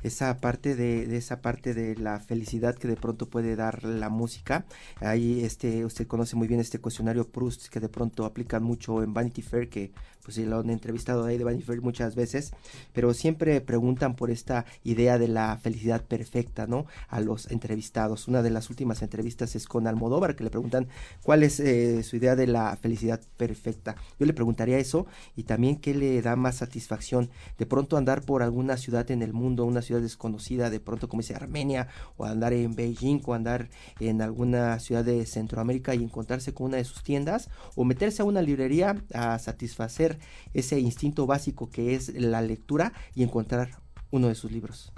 esa 0.03 0.37
parte 0.39 0.77
de, 0.77 1.17
esa 1.17 1.41
parte 1.41 1.75
de 1.75 1.97
la 1.97 2.21
felicidad 2.21 2.75
que 2.75 2.89
de 2.89 2.97
pronto 2.97 3.27
puede 3.27 3.57
dar 3.57 3.85
la 3.85 4.09
música. 4.09 4.65
Ahí 5.01 5.45
este 5.45 5.85
usted 5.85 6.07
conoce 6.07 6.37
muy 6.37 6.49
bien 6.49 6.61
este 6.61 6.81
cuestionario 6.81 7.29
Proust 7.29 7.69
que 7.69 7.81
de 7.81 7.89
pronto 7.89 8.25
aplican 8.25 8.63
mucho 8.63 9.03
en 9.03 9.15
Vanity 9.15 9.43
Fair 9.43 9.69
que 9.69 9.93
pues 10.23 10.35
sí 10.35 10.45
lo 10.45 10.61
han 10.61 10.71
entrevistado 10.71 11.25
ahí 11.25 11.39
de 11.39 11.45
Vanity 11.45 11.65
Fair 11.65 11.83
muchas 11.83 12.15
veces, 12.15 12.53
pero 12.93 13.15
siempre 13.15 13.61
preguntan 13.61 14.15
por 14.15 14.31
esta 14.31 14.65
idea 14.85 15.19
de 15.19 15.29
la 15.29 15.59
felicidad 15.59 16.03
perfecta, 16.03 16.67
¿no? 16.67 16.87
A 17.09 17.21
los 17.21 17.51
entrevistados. 17.51 18.29
Una 18.29 18.43
de 18.43 18.51
las 18.51 18.71
últimas 18.71 19.03
entrevistas 19.03 19.57
es 19.57 19.67
con 19.67 19.87
Almodóvar, 19.87 20.37
que 20.37 20.45
le 20.45 20.51
preguntan 20.51 20.89
cuál 21.23 21.43
es 21.43 21.61
eh, 21.61 22.03
su 22.03 22.17
idea 22.17 22.37
de 22.37 22.47
la 22.47 22.77
felicidad 22.77 23.21
perfecta. 23.37 23.97
Yo 24.19 24.27
le 24.27 24.33
preguntaría 24.33 24.79
eso 24.79 25.07
y 25.37 25.45
también 25.45 25.77
qué 25.77 25.95
le 25.95 26.21
da 26.23 26.37
más 26.37 26.57
satisfacción. 26.57 27.31
De 27.59 27.67
pronto 27.67 27.97
andar 27.97 28.23
por 28.23 28.43
alguna 28.43 28.77
ciudad 28.77 29.11
en 29.11 29.23
el 29.23 29.33
mundo, 29.33 29.65
una 29.65 29.83
ciudad 29.83 30.01
desconocida, 30.01 30.71
de 30.71 30.81
pronto 30.81 31.09
como 31.09 31.23
dice 31.23 31.35
Armenia, 31.35 31.89
o 32.17 32.25
andar 32.25 32.53
en 32.53 32.75
Beijing, 32.75 33.23
o 33.25 33.35
andar 33.35 33.69
en 33.99 34.23
alguna 34.23 34.79
ciudad 34.81 35.05
de 35.05 35.25
Centroamérica 35.27 35.95
y 35.95 36.03
encontrarse 36.03 36.53
con 36.53 36.67
una 36.69 36.77
de 36.77 36.85
sus 36.85 37.03
tiendas, 37.03 37.49
o 37.75 37.85
meterse 37.85 38.23
a 38.23 38.25
una 38.25 38.43
librería 38.43 39.03
a 39.15 39.39
satisfacer 39.39 40.10
ese 40.55 40.79
instinto 40.79 41.27
básico 41.27 41.71
que 41.71 41.95
es 41.95 42.15
la 42.15 42.43
lectura 42.43 42.93
y 43.15 43.23
encontrar 43.23 43.81
uno 44.11 44.29
de 44.29 44.35
sus 44.35 44.51
libros? 44.51 44.93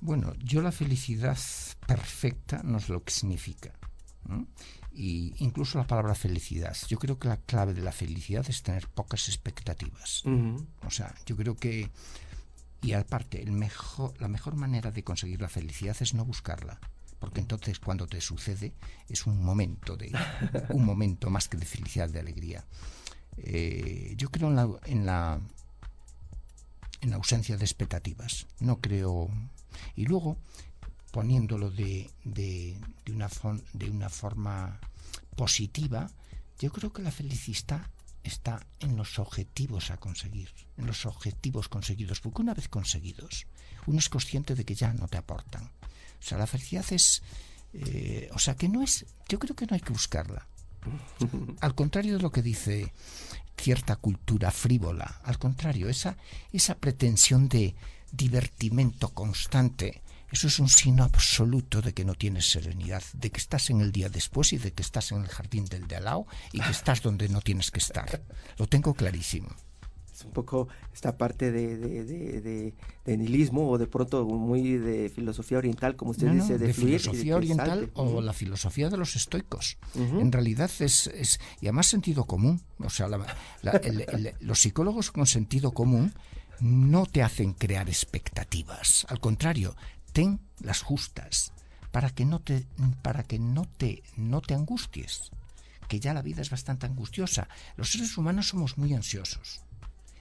Bueno, 0.00 0.34
yo 0.42 0.62
la 0.62 0.72
felicidad 0.72 1.38
perfecta 1.86 2.62
no 2.62 2.78
es 2.78 2.88
lo 2.88 3.02
que 3.02 3.12
significa. 3.12 3.72
Y 4.92 5.34
incluso 5.38 5.78
la 5.78 5.86
palabra 5.86 6.14
felicidad. 6.14 6.76
Yo 6.88 6.98
creo 6.98 7.18
que 7.18 7.28
la 7.28 7.36
clave 7.36 7.74
de 7.74 7.82
la 7.82 7.92
felicidad 7.92 8.44
es 8.48 8.62
tener 8.62 8.88
pocas 8.88 9.28
expectativas. 9.28 10.22
O 10.86 10.90
sea, 10.90 11.14
yo 11.26 11.36
creo 11.36 11.56
que 11.56 11.90
y 12.82 12.92
aparte, 12.92 13.42
el 13.42 13.52
mejor, 13.52 14.20
la 14.20 14.28
mejor 14.28 14.54
manera 14.54 14.90
de 14.90 15.02
conseguir 15.02 15.40
la 15.40 15.48
felicidad 15.48 15.96
es 16.00 16.14
no 16.14 16.24
buscarla 16.24 16.78
porque 17.26 17.40
entonces 17.40 17.80
cuando 17.80 18.06
te 18.06 18.20
sucede 18.20 18.72
es 19.08 19.26
un 19.26 19.44
momento 19.44 19.96
de 19.96 20.12
un 20.68 20.84
momento 20.84 21.28
más 21.28 21.48
que 21.48 21.56
de 21.56 21.66
felicidad 21.66 22.08
de 22.08 22.20
alegría 22.20 22.64
eh, 23.38 24.14
yo 24.16 24.30
creo 24.30 24.48
en 24.48 24.54
la, 24.54 24.68
en 24.84 25.04
la 25.04 25.40
en 27.00 27.10
la 27.10 27.16
ausencia 27.16 27.56
de 27.56 27.64
expectativas 27.64 28.46
no 28.60 28.80
creo 28.80 29.28
y 29.96 30.06
luego 30.06 30.36
poniéndolo 31.10 31.68
de, 31.68 32.08
de, 32.22 32.78
de 33.04 33.12
una 33.12 33.28
de 33.72 33.90
una 33.90 34.08
forma 34.08 34.78
positiva 35.34 36.08
yo 36.60 36.70
creo 36.70 36.92
que 36.92 37.02
la 37.02 37.10
felicidad 37.10 37.90
está 38.22 38.64
en 38.78 38.96
los 38.96 39.18
objetivos 39.18 39.90
a 39.90 39.96
conseguir, 39.96 40.50
en 40.76 40.86
los 40.86 41.06
objetivos 41.06 41.68
conseguidos, 41.68 42.20
porque 42.20 42.42
una 42.42 42.54
vez 42.54 42.68
conseguidos, 42.68 43.46
uno 43.86 43.98
es 43.98 44.08
consciente 44.08 44.56
de 44.56 44.64
que 44.64 44.74
ya 44.74 44.92
no 44.92 45.06
te 45.06 45.16
aportan. 45.16 45.70
O 46.18 46.22
sea, 46.22 46.38
la 46.38 46.46
felicidad 46.46 46.84
es... 46.90 47.22
Eh, 47.72 48.28
o 48.32 48.38
sea, 48.38 48.54
que 48.54 48.68
no 48.68 48.82
es... 48.82 49.06
Yo 49.28 49.38
creo 49.38 49.54
que 49.54 49.66
no 49.66 49.74
hay 49.74 49.80
que 49.80 49.92
buscarla. 49.92 50.46
Al 51.60 51.74
contrario 51.74 52.16
de 52.16 52.22
lo 52.22 52.30
que 52.30 52.42
dice 52.42 52.92
cierta 53.56 53.96
cultura 53.96 54.50
frívola, 54.50 55.20
al 55.24 55.38
contrario, 55.38 55.88
esa, 55.88 56.16
esa 56.52 56.76
pretensión 56.76 57.48
de 57.48 57.74
divertimento 58.12 59.08
constante, 59.08 60.02
eso 60.30 60.48
es 60.48 60.58
un 60.58 60.68
signo 60.68 61.04
absoluto 61.04 61.80
de 61.80 61.94
que 61.94 62.04
no 62.04 62.14
tienes 62.14 62.50
serenidad, 62.50 63.02
de 63.14 63.30
que 63.30 63.38
estás 63.38 63.70
en 63.70 63.80
el 63.80 63.92
día 63.92 64.08
después 64.08 64.52
y 64.52 64.58
de 64.58 64.72
que 64.72 64.82
estás 64.82 65.10
en 65.12 65.22
el 65.22 65.28
jardín 65.28 65.64
del 65.64 65.88
de 65.88 65.96
al 65.96 66.04
lado 66.04 66.26
y 66.52 66.60
que 66.60 66.70
estás 66.70 67.02
donde 67.02 67.28
no 67.28 67.40
tienes 67.40 67.70
que 67.70 67.78
estar. 67.78 68.22
Lo 68.58 68.66
tengo 68.66 68.92
clarísimo 68.94 69.48
es 70.16 70.24
un 70.24 70.32
poco 70.32 70.68
esta 70.94 71.18
parte 71.18 71.52
de, 71.52 71.76
de, 71.76 72.72
de, 73.04 73.16
nihilismo 73.16 73.68
o 73.68 73.76
de 73.76 73.86
pronto 73.86 74.24
muy 74.24 74.78
de 74.78 75.10
filosofía 75.10 75.58
oriental, 75.58 75.94
como 75.94 76.12
usted 76.12 76.30
dice, 76.30 76.56
de, 76.56 76.72
filosofía 76.72 77.36
oriental 77.36 77.90
o 77.94 78.22
la 78.22 78.32
filosofía 78.32 78.88
de 78.88 78.96
los 78.96 79.14
estoicos. 79.14 79.76
En 79.94 80.32
realidad 80.32 80.70
es, 80.78 81.06
es, 81.08 81.38
y 81.60 81.66
además 81.66 81.86
sentido 81.86 82.24
común. 82.24 82.62
O 82.78 82.88
sea, 82.88 83.08
los 84.40 84.58
psicólogos 84.58 85.10
con 85.10 85.26
sentido 85.26 85.72
común 85.72 86.14
no 86.60 87.04
te 87.04 87.22
hacen 87.22 87.52
crear 87.52 87.88
expectativas. 87.88 89.06
Al 89.10 89.20
contrario, 89.20 89.76
ten 90.14 90.40
las 90.60 90.80
justas 90.80 91.52
para 91.90 92.08
que 92.08 92.24
no 92.24 92.40
te, 92.40 92.64
para 93.02 93.22
que 93.22 93.38
no 93.38 93.66
te, 93.76 94.02
no 94.16 94.40
te 94.40 94.54
angusties 94.54 95.30
que 95.86 96.00
ya 96.00 96.14
la 96.14 96.22
vida 96.22 96.42
es 96.42 96.50
bastante 96.50 96.86
angustiosa. 96.86 97.48
Los 97.76 97.92
seres 97.92 98.16
humanos 98.18 98.48
somos 98.48 98.78
muy 98.78 98.92
ansiosos. 98.94 99.60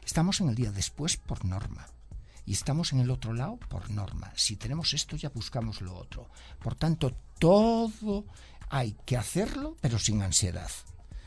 Estamos 0.05 0.39
en 0.39 0.49
el 0.49 0.55
día 0.55 0.71
después 0.71 1.17
por 1.17 1.45
norma. 1.45 1.87
Y 2.45 2.53
estamos 2.53 2.93
en 2.93 2.99
el 2.99 3.09
otro 3.09 3.33
lado 3.33 3.57
por 3.57 3.89
norma. 3.89 4.31
Si 4.35 4.55
tenemos 4.55 4.93
esto 4.93 5.15
ya 5.15 5.29
buscamos 5.29 5.81
lo 5.81 5.95
otro. 5.95 6.29
Por 6.61 6.75
tanto, 6.75 7.11
todo 7.39 8.25
hay 8.69 8.95
que 9.05 9.17
hacerlo, 9.17 9.75
pero 9.81 9.97
sin 9.97 10.21
ansiedad. 10.21 10.69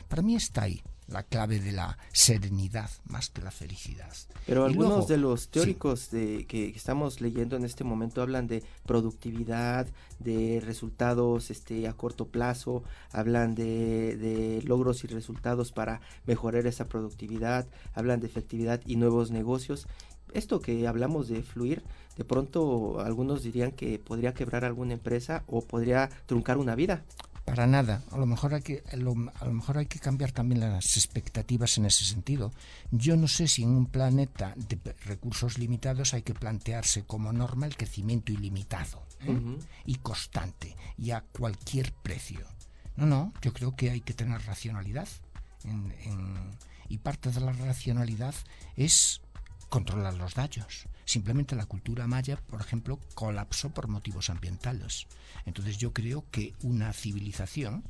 Para 0.07 0.21
mí 0.21 0.35
está 0.35 0.63
ahí 0.63 0.81
la 1.11 1.23
clave 1.23 1.59
de 1.59 1.71
la 1.71 1.97
serenidad 2.11 2.89
más 3.05 3.29
que 3.29 3.41
la 3.41 3.51
felicidad. 3.51 4.13
Pero 4.45 4.65
algunos 4.65 5.07
de 5.07 5.17
los 5.17 5.49
teóricos 5.49 6.11
de, 6.11 6.45
que 6.47 6.69
estamos 6.69 7.21
leyendo 7.21 7.55
en 7.55 7.65
este 7.65 7.83
momento 7.83 8.21
hablan 8.21 8.47
de 8.47 8.63
productividad, 8.85 9.87
de 10.19 10.61
resultados 10.63 11.51
este, 11.51 11.87
a 11.87 11.93
corto 11.93 12.27
plazo, 12.27 12.83
hablan 13.11 13.55
de, 13.55 14.17
de 14.17 14.61
logros 14.63 15.03
y 15.03 15.07
resultados 15.07 15.71
para 15.71 16.01
mejorar 16.25 16.65
esa 16.67 16.87
productividad, 16.87 17.67
hablan 17.93 18.19
de 18.19 18.27
efectividad 18.27 18.81
y 18.85 18.95
nuevos 18.95 19.31
negocios. 19.31 19.87
Esto 20.33 20.59
que 20.59 20.87
hablamos 20.87 21.27
de 21.27 21.41
fluir, 21.41 21.81
de 22.15 22.23
pronto 22.23 22.99
algunos 22.99 23.43
dirían 23.43 23.71
que 23.71 23.97
podría 23.97 24.33
quebrar 24.33 24.63
alguna 24.63 24.93
empresa 24.93 25.43
o 25.47 25.61
podría 25.61 26.09
truncar 26.27 26.57
una 26.57 26.75
vida. 26.75 27.03
Para 27.49 27.67
nada. 27.67 28.03
A 28.11 28.17
lo 28.17 28.25
mejor 28.25 28.53
hay 28.53 28.61
que, 28.61 28.83
a 28.91 28.95
lo, 28.95 29.15
mejor 29.15 29.77
hay 29.77 29.85
que 29.85 29.99
cambiar 29.99 30.31
también 30.31 30.61
las 30.61 30.97
expectativas 30.97 31.77
en 31.77 31.85
ese 31.85 32.05
sentido. 32.05 32.51
Yo 32.91 33.15
no 33.15 33.27
sé 33.27 33.47
si 33.47 33.63
en 33.63 33.69
un 33.69 33.85
planeta 33.85 34.53
de 34.55 34.77
recursos 35.05 35.57
limitados 35.57 36.13
hay 36.13 36.21
que 36.21 36.33
plantearse 36.33 37.03
como 37.03 37.33
norma 37.33 37.65
el 37.65 37.75
crecimiento 37.75 38.31
ilimitado 38.31 39.03
¿eh? 39.21 39.57
y 39.85 39.95
constante 39.95 40.75
y 40.97 41.11
a 41.11 41.21
cualquier 41.21 41.93
precio. 41.93 42.45
No, 42.95 43.05
no. 43.05 43.33
Yo 43.41 43.53
creo 43.53 43.75
que 43.75 43.91
hay 43.91 44.01
que 44.01 44.13
tener 44.13 44.41
racionalidad 44.45 45.07
y 46.89 46.97
parte 46.97 47.31
de 47.31 47.39
la 47.39 47.53
racionalidad 47.53 48.33
es 48.75 49.21
controlar 49.69 50.15
los 50.15 50.35
daños. 50.35 50.87
Simplemente 51.05 51.55
la 51.55 51.65
cultura 51.65 52.07
maya, 52.07 52.37
por 52.37 52.61
ejemplo, 52.61 52.99
colapsó 53.13 53.69
por 53.69 53.87
motivos 53.87 54.29
ambientales. 54.29 55.07
Entonces 55.45 55.77
yo 55.77 55.93
creo 55.93 56.25
que 56.31 56.53
una 56.61 56.93
civilización 56.93 57.83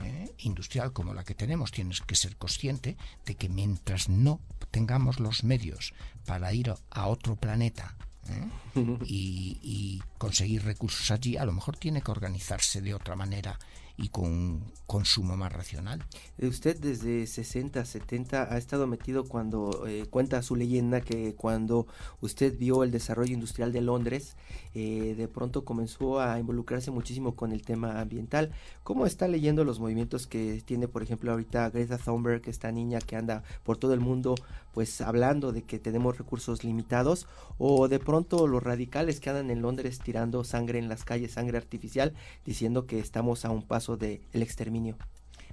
eh, 0.00 0.34
industrial 0.38 0.92
como 0.92 1.14
la 1.14 1.22
que 1.22 1.36
tenemos 1.36 1.70
tienes 1.70 2.00
que 2.00 2.16
ser 2.16 2.36
consciente 2.36 2.96
de 3.26 3.36
que 3.36 3.48
mientras 3.48 4.08
no 4.08 4.40
tengamos 4.72 5.20
los 5.20 5.44
medios 5.44 5.94
para 6.26 6.52
ir 6.52 6.74
a 6.90 7.06
otro 7.06 7.36
planeta 7.36 7.94
¿eh? 8.28 8.48
y, 9.06 10.02
conseguir 10.18 10.64
recursos 10.64 11.10
allí, 11.10 11.36
a 11.36 11.44
lo 11.44 11.52
mejor 11.52 11.76
tiene 11.76 12.02
que 12.02 12.10
organizarse 12.10 12.80
de 12.80 12.94
otra 12.94 13.14
manera 13.14 13.58
y 13.96 14.08
con 14.08 14.24
un 14.24 14.64
consumo 14.86 15.36
más 15.36 15.52
racional. 15.52 16.04
Eh, 16.38 16.46
usted 16.46 16.78
desde 16.78 17.26
60, 17.26 17.84
70 17.84 18.52
ha 18.52 18.58
estado 18.58 18.86
metido 18.86 19.24
cuando 19.24 19.86
eh, 19.86 20.06
cuenta 20.10 20.42
su 20.42 20.56
leyenda 20.56 21.00
que 21.00 21.34
cuando 21.34 21.86
usted 22.20 22.56
vio 22.58 22.82
el 22.82 22.90
desarrollo 22.90 23.32
industrial 23.32 23.72
de 23.72 23.80
Londres, 23.80 24.36
eh, 24.74 25.14
de 25.16 25.28
pronto 25.28 25.64
comenzó 25.64 26.20
a 26.20 26.38
involucrarse 26.38 26.90
muchísimo 26.90 27.36
con 27.36 27.52
el 27.52 27.62
tema 27.62 28.00
ambiental. 28.00 28.52
¿Cómo 28.82 29.06
está 29.06 29.28
leyendo 29.28 29.64
los 29.64 29.80
movimientos 29.80 30.26
que 30.26 30.62
tiene, 30.64 30.88
por 30.88 31.02
ejemplo, 31.02 31.30
ahorita 31.30 31.70
Greta 31.70 31.98
Thunberg, 31.98 32.42
esta 32.48 32.72
niña 32.72 32.98
que 32.98 33.16
anda 33.16 33.42
por 33.62 33.76
todo 33.78 33.94
el 33.94 34.00
mundo, 34.00 34.34
pues 34.74 35.00
hablando 35.00 35.52
de 35.52 35.62
que 35.62 35.78
tenemos 35.78 36.18
recursos 36.18 36.64
limitados, 36.64 37.28
o 37.56 37.86
de 37.88 38.00
pronto 38.00 38.48
los 38.48 38.62
radicales 38.62 39.20
que 39.20 39.30
andan 39.30 39.50
en 39.50 39.62
Londres 39.62 40.00
tirando 40.00 40.42
sangre 40.42 40.80
en 40.80 40.88
las 40.88 41.04
calles, 41.04 41.32
sangre 41.32 41.56
artificial, 41.56 42.12
diciendo 42.44 42.86
que 42.86 42.98
estamos 42.98 43.44
a 43.44 43.50
un 43.50 43.62
paso 43.62 43.96
del 43.96 44.20
exterminio? 44.32 44.96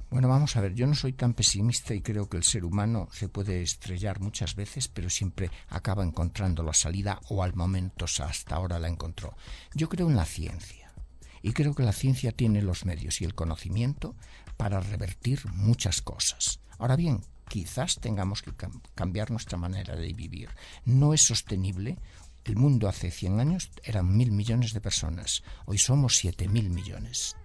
Bueno, 0.09 0.27
vamos 0.27 0.57
a 0.57 0.61
ver, 0.61 0.73
yo 0.73 0.87
no 0.87 0.95
soy 0.95 1.13
tan 1.13 1.33
pesimista 1.33 1.93
y 1.93 2.01
creo 2.01 2.27
que 2.27 2.35
el 2.35 2.43
ser 2.43 2.65
humano 2.65 3.07
se 3.13 3.29
puede 3.29 3.61
estrellar 3.61 4.19
muchas 4.19 4.55
veces, 4.55 4.89
pero 4.89 5.09
siempre 5.09 5.49
acaba 5.69 6.03
encontrando 6.03 6.63
la 6.63 6.73
salida 6.73 7.21
o 7.29 7.43
al 7.43 7.53
momento 7.53 8.05
hasta 8.05 8.55
ahora 8.55 8.77
la 8.77 8.89
encontró. 8.89 9.37
Yo 9.73 9.87
creo 9.87 10.09
en 10.09 10.17
la 10.17 10.25
ciencia 10.25 10.91
y 11.41 11.53
creo 11.53 11.75
que 11.75 11.83
la 11.83 11.93
ciencia 11.93 12.33
tiene 12.33 12.61
los 12.61 12.85
medios 12.85 13.21
y 13.21 13.25
el 13.25 13.35
conocimiento 13.35 14.15
para 14.57 14.81
revertir 14.81 15.45
muchas 15.53 16.01
cosas. 16.01 16.59
Ahora 16.77 16.97
bien, 16.97 17.21
quizás 17.51 17.99
tengamos 17.99 18.41
que 18.41 18.53
cambiar 18.95 19.29
nuestra 19.29 19.57
manera 19.57 19.97
de 19.97 20.13
vivir. 20.13 20.47
No 20.85 21.13
es 21.13 21.21
sostenible 21.21 21.97
el 22.45 22.55
mundo 22.55 22.87
hace 22.87 23.11
100 23.11 23.41
años 23.41 23.71
eran 23.83 24.15
mil 24.15 24.31
millones 24.31 24.71
de 24.73 24.79
personas, 24.79 25.43
hoy 25.65 25.77
somos 25.77 26.15
siete 26.15 26.47
mil 26.47 26.69
millones. 26.69 27.35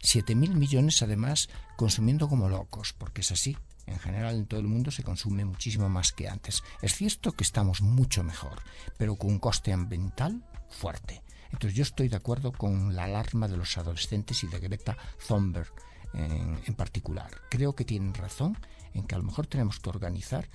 Siete 0.00 0.36
mil 0.36 0.54
millones 0.54 1.02
además 1.02 1.48
consumiendo 1.76 2.28
como 2.28 2.48
locos, 2.48 2.92
porque 2.92 3.22
es 3.22 3.32
así. 3.32 3.56
En 3.86 3.98
general 3.98 4.36
en 4.36 4.46
todo 4.46 4.60
el 4.60 4.68
mundo 4.68 4.92
se 4.92 5.02
consume 5.02 5.44
muchísimo 5.44 5.88
más 5.88 6.12
que 6.12 6.28
antes. 6.28 6.62
Es 6.80 6.94
cierto 6.94 7.32
que 7.32 7.42
estamos 7.42 7.82
mucho 7.82 8.22
mejor, 8.22 8.62
pero 8.96 9.16
con 9.16 9.32
un 9.32 9.38
coste 9.40 9.72
ambiental 9.72 10.44
fuerte. 10.70 11.24
Entonces 11.50 11.74
yo 11.74 11.82
estoy 11.82 12.08
de 12.08 12.16
acuerdo 12.16 12.52
con 12.52 12.94
la 12.94 13.04
alarma 13.04 13.48
de 13.48 13.56
los 13.56 13.76
adolescentes 13.76 14.44
y 14.44 14.46
de 14.46 14.60
Greta 14.60 14.96
Thunberg 15.26 15.72
en, 16.14 16.60
en 16.64 16.74
particular. 16.74 17.30
Creo 17.50 17.74
que 17.74 17.84
tienen 17.84 18.14
razón 18.14 18.56
en 18.94 19.04
que 19.04 19.14
a 19.14 19.18
lo 19.18 19.24
mejor 19.24 19.46
tenemos 19.46 19.80
que 19.80 19.90
organizar 19.90 20.48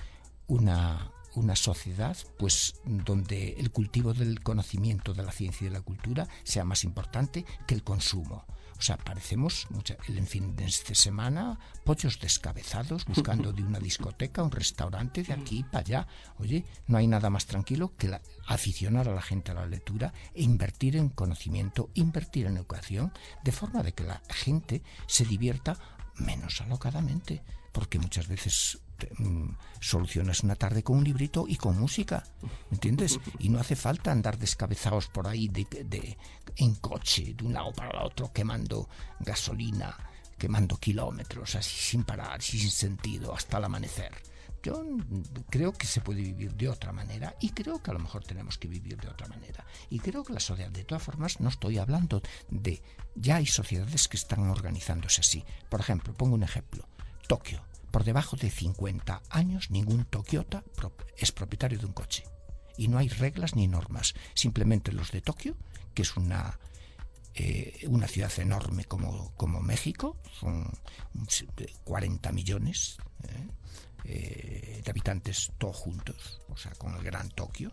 una, 0.48 1.12
una 1.36 1.56
sociedad 1.56 2.18
pues 2.38 2.76
donde 2.86 3.54
el 3.54 3.72
cultivo 3.72 4.14
del 4.14 4.42
conocimiento 4.42 5.14
de 5.14 5.24
la 5.24 5.32
ciencia 5.32 5.66
y 5.66 5.70
de 5.70 5.76
la 5.76 5.82
cultura 5.82 6.28
sea 6.44 6.66
más 6.66 6.84
importante 6.84 7.46
que 7.68 7.76
el 7.76 7.84
consumo. 7.84 8.46
O 8.78 8.82
sea, 8.82 8.98
parecemos 8.98 9.68
el 10.08 10.28
fin 10.28 10.56
de 10.56 10.66
esta 10.66 10.94
semana 10.94 11.58
pollos 11.86 12.20
descabezados 12.20 13.06
buscando 13.08 13.54
de 13.54 13.64
una 13.64 13.80
discoteca, 13.80 14.44
un 14.44 14.52
restaurante 14.52 15.24
de 15.24 15.34
aquí 15.34 15.64
para 15.64 15.80
allá. 15.80 16.08
Oye, 16.38 16.66
no 16.88 16.98
hay 16.98 17.08
nada 17.08 17.30
más 17.30 17.46
tranquilo 17.46 17.94
que 17.98 18.20
aficionar 18.48 19.08
a 19.08 19.14
la 19.14 19.22
gente 19.22 19.52
a 19.52 19.56
la 19.56 19.68
lectura 19.68 20.14
e 20.34 20.44
invertir 20.44 20.98
en 20.98 21.10
conocimiento, 21.10 21.92
invertir 21.94 22.48
en 22.48 22.58
educación, 22.58 23.14
de 23.44 23.52
forma 23.52 23.84
de 23.84 23.94
que 23.94 24.04
la 24.04 24.22
gente 24.30 24.84
se 25.08 25.24
divierta 25.24 25.78
menos 26.16 26.60
alocadamente, 26.62 27.42
porque 27.74 28.00
muchas 28.00 28.30
veces 28.30 28.80
Mm, 29.18 29.56
solucionas 29.80 30.44
una 30.44 30.56
tarde 30.56 30.84
con 30.84 30.98
un 30.98 31.04
librito 31.04 31.46
y 31.48 31.56
con 31.58 31.80
música, 31.80 32.24
¿entiendes? 32.72 33.20
Y 33.40 33.50
no 33.50 33.60
hace 33.60 33.76
falta 33.76 34.12
andar 34.12 34.38
descabezados 34.38 35.08
por 35.08 35.28
ahí 35.28 35.48
de, 35.50 36.18
en 36.56 36.76
coche, 36.76 37.34
de 37.36 37.44
un 37.44 37.54
lado 37.54 37.74
para 37.74 37.92
el 37.92 38.06
otro, 38.06 38.32
quemando 38.32 38.88
gasolina, 39.20 39.96
quemando 40.38 40.78
kilómetros, 40.78 41.56
así 41.56 41.76
sin 41.76 42.04
parar, 42.04 42.42
sin 42.42 42.70
sentido, 42.70 43.34
hasta 43.36 43.58
el 43.58 43.66
amanecer. 43.66 44.14
Yo 44.62 44.82
creo 45.50 45.74
que 45.74 45.86
se 45.86 46.00
puede 46.00 46.22
vivir 46.22 46.54
de 46.54 46.70
otra 46.70 46.94
manera 46.94 47.36
y 47.42 47.50
creo 47.50 47.84
que 47.84 47.92
a 47.92 47.94
lo 47.94 48.00
mejor 48.00 48.24
tenemos 48.24 48.58
que 48.58 48.70
vivir 48.70 48.96
de 48.96 49.10
otra 49.10 49.28
manera. 49.28 49.66
Y 49.90 50.00
creo 50.00 50.24
que 50.24 50.32
la 50.32 50.40
sociedad, 50.40 50.72
de 50.72 50.86
todas 50.86 51.04
formas, 51.04 51.42
no 51.42 51.50
estoy 51.50 51.80
hablando 51.80 52.22
de... 52.50 52.82
Ya 53.14 53.36
hay 53.36 53.46
sociedades 53.46 54.08
que 54.08 54.16
están 54.16 54.50
organizándose 54.50 55.20
así. 55.20 55.44
Por 55.70 55.82
ejemplo, 55.82 56.14
pongo 56.14 56.36
un 56.36 56.44
ejemplo. 56.44 56.88
Tokio 57.28 57.64
por 57.94 58.04
debajo 58.04 58.36
de 58.36 58.50
50 58.50 59.22
años 59.30 59.70
ningún 59.70 60.06
tokiota 60.06 60.64
es 61.16 61.32
propietario 61.32 61.78
de 61.78 61.86
un 61.86 61.94
coche. 61.94 62.24
Y 62.76 62.88
no 62.88 62.98
hay 62.98 63.08
reglas 63.08 63.56
ni 63.56 63.68
normas. 63.68 64.16
Simplemente 64.34 64.92
los 64.92 65.12
de 65.12 65.22
Tokio, 65.22 65.56
que 65.94 66.02
es 66.02 66.18
una, 66.18 66.60
eh, 67.36 67.86
una 67.88 68.08
ciudad 68.08 68.32
enorme 68.40 68.86
como, 68.86 69.32
como 69.36 69.62
México, 69.62 70.18
son 70.40 70.72
40 71.84 72.32
millones 72.32 72.98
eh, 73.26 73.48
eh, 74.06 74.82
de 74.84 74.90
habitantes 74.90 75.52
todos 75.60 75.76
juntos, 75.76 76.42
o 76.50 76.58
sea, 76.58 76.72
con 76.72 76.96
el 76.96 77.04
gran 77.04 77.30
Tokio. 77.30 77.72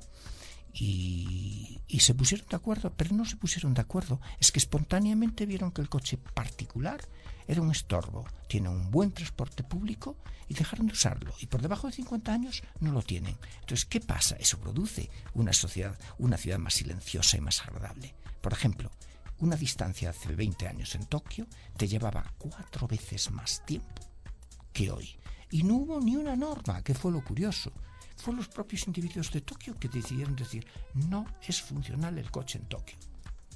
Y, 0.72 1.80
se 1.98 2.14
pusieron 2.14 2.46
de 2.48 2.56
acuerdo, 2.56 2.92
pero 2.96 3.14
no 3.14 3.24
se 3.24 3.36
pusieron 3.36 3.74
de 3.74 3.82
acuerdo. 3.82 4.20
Es 4.38 4.52
que 4.52 4.58
espontáneamente 4.58 5.44
vieron 5.44 5.70
que 5.70 5.82
el 5.82 5.88
coche 5.88 6.16
particular 6.16 7.00
era 7.46 7.60
un 7.60 7.70
estorbo. 7.70 8.24
Tiene 8.48 8.68
un 8.68 8.90
buen 8.90 9.12
transporte 9.12 9.62
público 9.62 10.16
y 10.48 10.54
dejaron 10.54 10.86
de 10.86 10.94
usarlo. 10.94 11.34
Y 11.40 11.46
por 11.46 11.60
debajo 11.60 11.86
de 11.86 11.92
50 11.92 12.32
años 12.32 12.62
no 12.80 12.92
lo 12.92 13.02
tienen. 13.02 13.36
Entonces, 13.60 13.84
¿qué 13.84 14.00
pasa? 14.00 14.36
Eso 14.36 14.58
produce 14.58 15.10
una 15.34 15.52
sociedad, 15.52 15.98
una 16.18 16.38
ciudad 16.38 16.58
más 16.58 16.74
silenciosa 16.74 17.36
y 17.36 17.40
más 17.40 17.60
agradable. 17.60 18.14
Por 18.40 18.52
ejemplo, 18.52 18.90
una 19.38 19.56
distancia 19.56 20.10
hace 20.10 20.34
20 20.34 20.68
años 20.68 20.94
en 20.94 21.06
Tokio 21.06 21.46
te 21.76 21.88
llevaba 21.88 22.32
cuatro 22.38 22.86
veces 22.86 23.30
más 23.30 23.64
tiempo 23.66 24.02
que 24.72 24.90
hoy. 24.90 25.18
Y 25.50 25.64
no 25.64 25.76
hubo 25.76 26.00
ni 26.00 26.16
una 26.16 26.36
norma, 26.36 26.82
que 26.82 26.94
fue 26.94 27.10
lo 27.10 27.24
curioso. 27.24 27.72
Fueron 28.20 28.36
los 28.36 28.48
propios 28.48 28.86
individuos 28.86 29.32
de 29.32 29.40
Tokio 29.40 29.74
que 29.78 29.88
decidieron 29.88 30.36
decir, 30.36 30.66
no 31.08 31.24
es 31.46 31.62
funcional 31.62 32.18
el 32.18 32.30
coche 32.30 32.58
en 32.58 32.66
Tokio. 32.66 32.98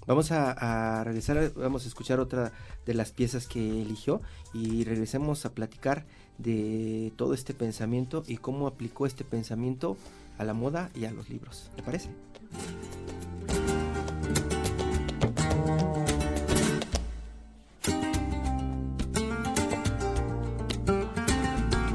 Vamos 0.06 0.32
a, 0.32 1.04
regresar, 1.04 1.52
vamos 1.54 1.84
a 1.84 1.88
escuchar 1.88 2.18
otra 2.18 2.52
de 2.86 2.94
las 2.94 3.12
piezas 3.12 3.46
que 3.46 3.82
eligió 3.82 4.22
y 4.54 4.84
regresemos 4.84 5.44
a 5.44 5.52
platicar 5.52 6.06
de 6.38 7.12
todo 7.16 7.34
este 7.34 7.52
pensamiento 7.52 8.24
y 8.26 8.38
cómo 8.38 8.66
aplicó 8.66 9.06
este 9.06 9.24
pensamiento 9.24 9.98
a 10.38 10.44
la 10.44 10.54
moda 10.54 10.90
y 10.94 11.04
a 11.04 11.10
los 11.10 11.28
libros. 11.28 11.70
¿Le 11.76 11.82
parece? 11.82 12.10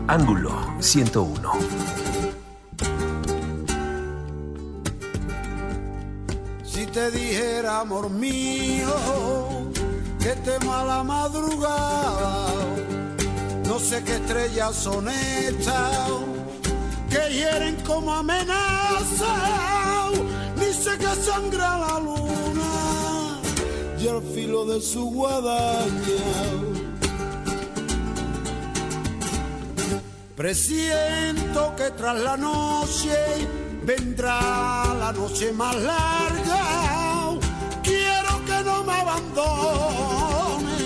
Ángulo 0.07 0.51
101. 0.79 1.78
Te 6.85 7.11
dijera, 7.11 7.81
amor 7.81 8.09
mío, 8.09 8.93
que 10.19 10.29
temo 10.43 10.73
a 10.73 10.83
la 10.83 11.03
madrugada. 11.03 12.47
No 13.65 13.79
sé 13.79 14.03
qué 14.03 14.15
estrellas 14.15 14.75
son 14.75 15.09
estas 15.09 15.97
que 17.09 17.33
hieren 17.33 17.75
como 17.85 18.13
amenaza. 18.13 19.35
Ni 20.57 20.73
sé 20.73 20.97
que 20.97 21.15
sangra 21.15 21.77
la 21.77 21.99
luna 21.99 23.39
y 23.99 24.07
al 24.07 24.21
filo 24.21 24.65
de 24.65 24.81
su 24.81 25.05
guadaña. 25.11 25.89
Presiento 30.35 31.75
que 31.75 31.91
tras 31.91 32.19
la 32.21 32.37
noche 32.37 33.13
vendrá 33.83 34.93
la 34.99 35.11
noche 35.11 35.51
más 35.51 35.75
larga. 35.75 37.37
Quiero 37.83 38.45
que 38.45 38.63
no 38.63 38.83
me 38.83 38.93
abandone. 38.93 40.77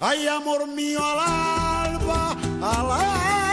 Ay, 0.00 0.26
amor 0.28 0.66
mío, 0.66 1.00
al 1.02 1.18
alba, 1.18 2.30
al 2.60 2.90
alba, 2.90 3.43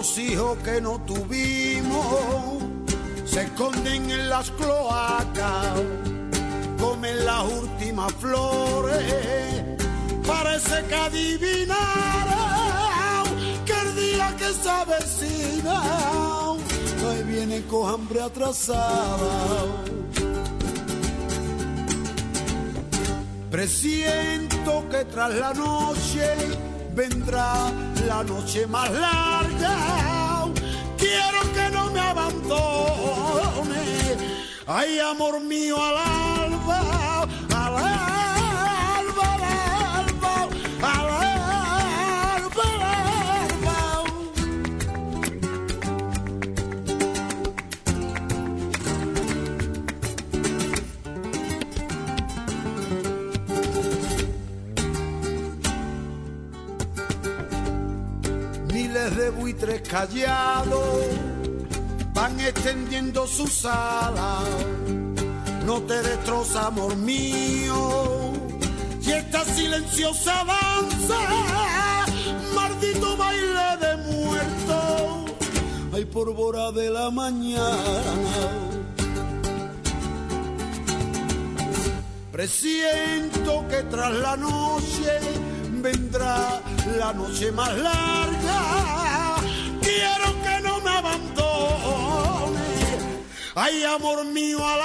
Los 0.00 0.16
hijos 0.16 0.56
que 0.64 0.80
no 0.80 0.98
tuvimos 1.02 2.62
se 3.26 3.42
esconden 3.42 4.10
en 4.10 4.30
las 4.30 4.50
cloacas, 4.52 5.76
comen 6.80 7.26
las 7.26 7.44
últimas 7.44 8.10
flores, 8.14 9.62
parece 10.26 10.86
que 10.88 10.94
adivinaron 10.94 11.76
que 13.66 13.72
el 13.74 13.94
día 13.94 14.34
que 14.38 14.54
se 14.54 14.70
avecina, 14.70 15.82
hoy 16.54 17.22
viene 17.24 17.62
con 17.66 17.92
hambre 17.92 18.22
atrasada. 18.22 19.66
Presiento 23.50 24.88
que 24.90 25.04
tras 25.04 25.34
la 25.34 25.52
noche 25.52 26.69
vendrá 26.94 27.72
la 28.06 28.22
noche 28.22 28.66
más 28.66 28.90
larga. 28.90 30.46
Quiero 30.96 31.40
que 31.54 31.70
no 31.70 31.90
me 31.90 32.00
abandone. 32.00 33.80
Ay, 34.66 34.98
amor 35.00 35.40
mío, 35.40 35.76
al 35.82 35.96
alba, 35.96 36.80
Buitres 59.60 59.86
callados 59.90 61.04
van 62.14 62.40
extendiendo 62.40 63.26
sus 63.26 63.66
alas. 63.66 64.48
No 65.66 65.82
te 65.82 66.02
destroza, 66.02 66.68
amor 66.68 66.96
mío, 66.96 68.32
y 69.02 69.10
esta 69.10 69.44
silenciosa 69.44 70.44
danza, 70.46 71.18
maldito 72.54 73.18
baile 73.18 73.76
de 73.82 73.96
muerto, 74.10 75.26
hay 75.92 76.06
pólvora 76.06 76.72
de 76.72 76.88
la 76.88 77.10
mañana. 77.10 78.14
Presiento 82.32 83.68
que 83.68 83.82
tras 83.90 84.12
la 84.14 84.36
noche 84.38 85.20
vendrá 85.82 86.62
la 86.98 87.12
noche 87.12 87.52
más 87.52 87.76
larga. 87.76 88.99
Ay, 93.62 93.84
amor 93.84 94.24
mío, 94.24 94.66
al 94.66 94.80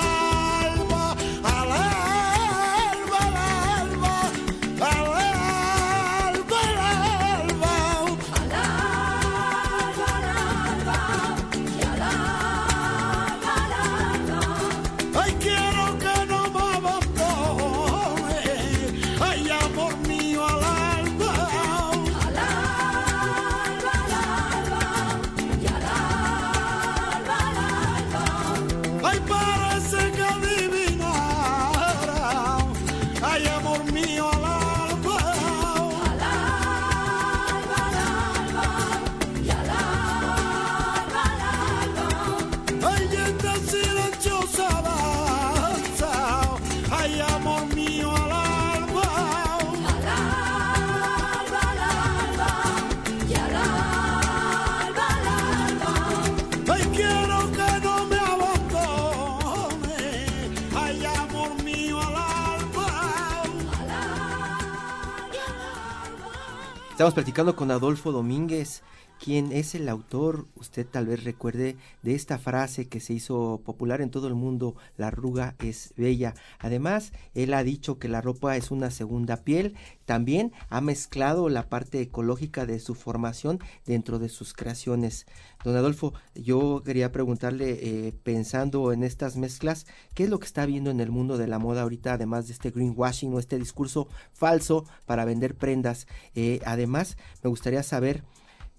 Estamos 66.95 67.13
platicando 67.13 67.57
con 67.57 67.71
Adolfo 67.71 68.13
Domínguez, 68.13 68.81
quien 69.25 69.51
es 69.51 69.73
el 69.73 69.89
autor, 69.89 70.45
usted 70.55 70.85
tal 70.85 71.07
vez 71.07 71.23
recuerde, 71.23 71.77
de 72.03 72.13
esta 72.13 72.37
frase 72.37 72.87
que 72.87 72.99
se 72.99 73.13
hizo 73.13 73.59
popular 73.65 74.01
en 74.01 74.11
todo 74.11 74.27
el 74.27 74.35
mundo, 74.35 74.75
la 74.97 75.07
arruga 75.07 75.55
es 75.57 75.95
bella. 75.97 76.35
Además, 76.59 77.11
él 77.33 77.55
ha 77.55 77.63
dicho 77.63 77.97
que 77.97 78.07
la 78.07 78.21
ropa 78.21 78.55
es 78.55 78.69
una 78.69 78.91
segunda 78.91 79.37
piel, 79.37 79.73
también 80.05 80.51
ha 80.69 80.79
mezclado 80.79 81.49
la 81.49 81.69
parte 81.69 82.01
ecológica 82.01 82.67
de 82.67 82.79
su 82.79 82.93
formación 82.93 83.57
dentro 83.87 84.19
de 84.19 84.29
sus 84.29 84.53
creaciones. 84.53 85.25
Don 85.63 85.75
Adolfo, 85.75 86.13
yo 86.35 86.83
quería 86.85 87.11
preguntarle, 87.11 87.79
eh, 87.81 88.13
pensando 88.21 88.93
en 88.93 89.03
estas 89.03 89.37
mezclas, 89.37 89.87
¿qué 90.13 90.25
es 90.25 90.29
lo 90.29 90.37
que 90.37 90.45
está 90.45 90.67
viendo 90.67 90.91
en 90.91 90.99
el 90.99 91.09
mundo 91.09 91.39
de 91.39 91.47
la 91.47 91.57
moda 91.57 91.81
ahorita, 91.81 92.13
además 92.13 92.45
de 92.45 92.53
este 92.53 92.69
greenwashing 92.69 93.33
o 93.33 93.39
este 93.39 93.57
discurso 93.57 94.07
falso 94.33 94.85
para 95.07 95.25
vender 95.25 95.55
prendas? 95.55 96.05
Eh, 96.35 96.61
además, 96.63 97.17
me 97.41 97.49
gustaría 97.49 97.81
saber 97.81 98.23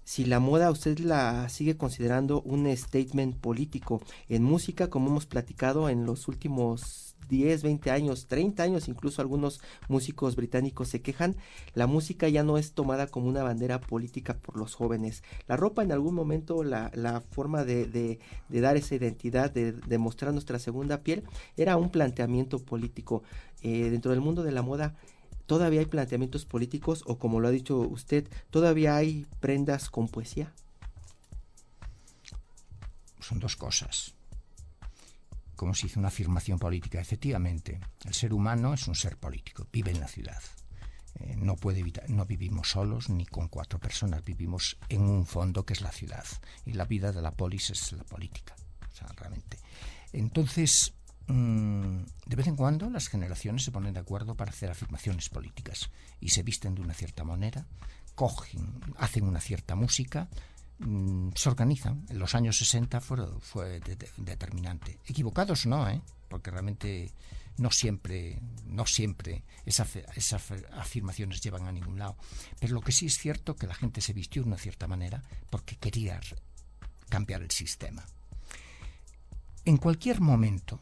si 0.07 0.23
la 0.23 0.39
moda 0.39 0.71
usted 0.71 0.99
la 0.99 1.49
sigue 1.49 1.75
considerando 1.75 2.41
un 2.43 2.65
statement 2.77 3.35
político 3.35 4.01
en 4.29 4.41
música, 4.41 4.89
como 4.89 5.09
hemos 5.09 5.25
platicado 5.25 5.89
en 5.89 6.05
los 6.05 6.29
últimos 6.29 7.17
10, 7.27 7.61
20 7.61 7.91
años, 7.91 8.27
30 8.27 8.63
años, 8.63 8.87
incluso 8.87 9.21
algunos 9.21 9.59
músicos 9.89 10.37
británicos 10.37 10.87
se 10.87 11.01
quejan, 11.01 11.35
la 11.73 11.87
música 11.87 12.29
ya 12.29 12.43
no 12.43 12.57
es 12.57 12.71
tomada 12.71 13.07
como 13.07 13.27
una 13.27 13.43
bandera 13.43 13.81
política 13.81 14.37
por 14.37 14.55
los 14.55 14.75
jóvenes. 14.75 15.23
La 15.45 15.57
ropa 15.57 15.83
en 15.83 15.91
algún 15.91 16.15
momento, 16.15 16.63
la, 16.63 16.89
la 16.95 17.19
forma 17.19 17.65
de, 17.65 17.85
de, 17.85 18.61
dar 18.61 18.77
esa 18.77 18.95
identidad, 18.95 19.51
de, 19.51 19.73
de, 19.73 19.97
mostrar 19.97 20.31
nuestra 20.31 20.57
segunda 20.57 21.01
piel, 21.01 21.25
era 21.57 21.75
un 21.75 21.89
planteamiento 21.89 22.59
político. 22.59 23.23
Eh, 23.61 23.89
dentro 23.89 24.11
del 24.11 24.21
mundo 24.21 24.43
de 24.43 24.51
la 24.51 24.61
moda, 24.61 24.95
todavía 25.47 25.79
hay 25.79 25.85
planteamientos 25.87 26.45
políticos 26.45 27.03
o 27.07 27.17
como 27.17 27.39
lo 27.39 27.47
ha 27.47 27.51
dicho 27.51 27.79
usted, 27.79 28.29
todavía 28.51 28.95
hay 28.95 29.25
prendas 29.39 29.89
con 29.89 30.07
poesía. 30.07 30.53
Son 33.19 33.39
dos 33.39 33.55
cosas. 33.55 34.13
Como 35.55 35.73
se 35.73 35.87
hizo 35.87 35.99
una 35.99 36.09
afirmación 36.09 36.59
política, 36.59 37.01
efectivamente, 37.01 37.79
el 38.05 38.13
ser 38.13 38.33
humano 38.33 38.75
es 38.75 38.87
un 38.87 38.93
ser 38.93 39.17
político, 39.17 39.67
vive 39.71 39.89
en 39.89 39.99
la 39.99 40.07
ciudad. 40.07 40.41
Eh, 41.15 41.35
no 41.35 41.55
puede 41.55 41.79
evitar, 41.79 42.07
no 42.09 42.25
vivimos 42.25 42.69
solos 42.69 43.09
ni 43.09 43.25
con 43.25 43.47
cuatro 43.47 43.79
personas, 43.79 44.23
vivimos 44.23 44.77
en 44.89 45.01
un 45.01 45.25
fondo 45.25 45.65
que 45.65 45.73
es 45.73 45.81
la 45.81 45.91
ciudad 45.91 46.25
y 46.65 46.73
la 46.73 46.85
vida 46.85 47.11
de 47.11 47.23
la 47.23 47.31
polis 47.31 47.71
es 47.71 47.91
la 47.93 48.03
política, 48.03 48.55
o 48.87 48.95
sea, 48.95 49.07
realmente. 49.15 49.57
Entonces, 50.13 50.93
de 51.27 52.35
vez 52.35 52.47
en 52.47 52.55
cuando 52.55 52.89
las 52.89 53.09
generaciones 53.09 53.63
se 53.63 53.71
ponen 53.71 53.93
de 53.93 53.99
acuerdo 53.99 54.35
para 54.35 54.51
hacer 54.51 54.71
afirmaciones 54.71 55.29
políticas 55.29 55.89
y 56.21 56.29
se 56.29 56.43
visten 56.43 56.75
de 56.75 56.81
una 56.81 56.93
cierta 56.93 57.23
manera, 57.23 57.65
cogen, 58.15 58.79
hacen 58.97 59.25
una 59.25 59.41
cierta 59.41 59.75
música, 59.75 60.29
mmm, 60.79 61.29
se 61.35 61.49
organizan. 61.49 62.05
En 62.09 62.19
los 62.19 62.33
años 62.33 62.57
60 62.57 63.01
fue, 63.01 63.17
fue 63.41 63.79
de, 63.81 63.95
de, 63.95 64.09
determinante. 64.17 64.99
Equivocados 65.05 65.65
no, 65.65 65.89
¿eh? 65.89 66.01
porque 66.29 66.51
realmente 66.51 67.11
no 67.57 67.71
siempre, 67.71 68.39
no 68.65 68.85
siempre 68.85 69.43
esas, 69.65 69.95
esas 70.15 70.43
afirmaciones 70.73 71.41
llevan 71.41 71.67
a 71.67 71.71
ningún 71.71 71.99
lado. 71.99 72.15
Pero 72.59 72.75
lo 72.75 72.81
que 72.81 72.91
sí 72.91 73.07
es 73.07 73.17
cierto 73.17 73.55
que 73.55 73.67
la 73.67 73.75
gente 73.75 74.01
se 74.01 74.13
vistió 74.13 74.43
de 74.43 74.49
una 74.49 74.57
cierta 74.57 74.87
manera 74.87 75.23
porque 75.49 75.75
quería 75.75 76.19
cambiar 77.09 77.41
el 77.41 77.51
sistema. 77.51 78.05
En 79.65 79.77
cualquier 79.77 80.21
momento, 80.21 80.79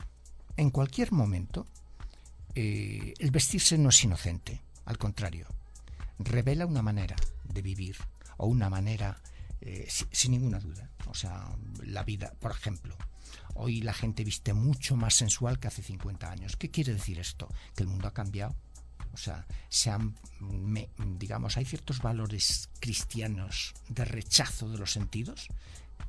en 0.57 0.69
cualquier 0.69 1.11
momento, 1.11 1.67
eh, 2.53 3.13
el 3.19 3.31
vestirse 3.31 3.77
no 3.77 3.89
es 3.89 4.03
inocente, 4.03 4.61
al 4.85 4.97
contrario, 4.97 5.47
revela 6.19 6.65
una 6.65 6.81
manera 6.81 7.15
de 7.43 7.61
vivir 7.61 7.97
o 8.37 8.47
una 8.47 8.69
manera, 8.69 9.21
eh, 9.61 9.87
sin, 9.89 10.31
ninguna 10.31 10.59
duda. 10.59 10.89
O 11.07 11.13
sea, 11.13 11.49
la 11.83 12.03
vida, 12.03 12.33
por 12.39 12.51
ejemplo, 12.51 12.95
hoy 13.55 13.81
la 13.81 13.93
gente 13.93 14.23
viste 14.23 14.53
mucho 14.53 14.95
más 14.95 15.15
sensual 15.15 15.59
que 15.59 15.67
hace 15.67 15.83
50 15.83 16.29
años. 16.29 16.55
¿Qué 16.55 16.71
quiere 16.71 16.93
decir 16.93 17.19
esto? 17.19 17.49
Que 17.75 17.83
el 17.83 17.89
mundo 17.89 18.07
ha 18.07 18.13
cambiado. 18.13 18.55
O 19.13 19.17
sea, 19.17 19.45
se 19.69 19.91
han, 19.91 20.15
me, 20.39 20.89
digamos, 20.97 21.55
hay 21.57 21.65
ciertos 21.65 22.01
valores 22.01 22.69
cristianos 22.79 23.73
de 23.87 24.03
rechazo 24.03 24.69
de 24.69 24.77
los 24.77 24.91
sentidos 24.91 25.47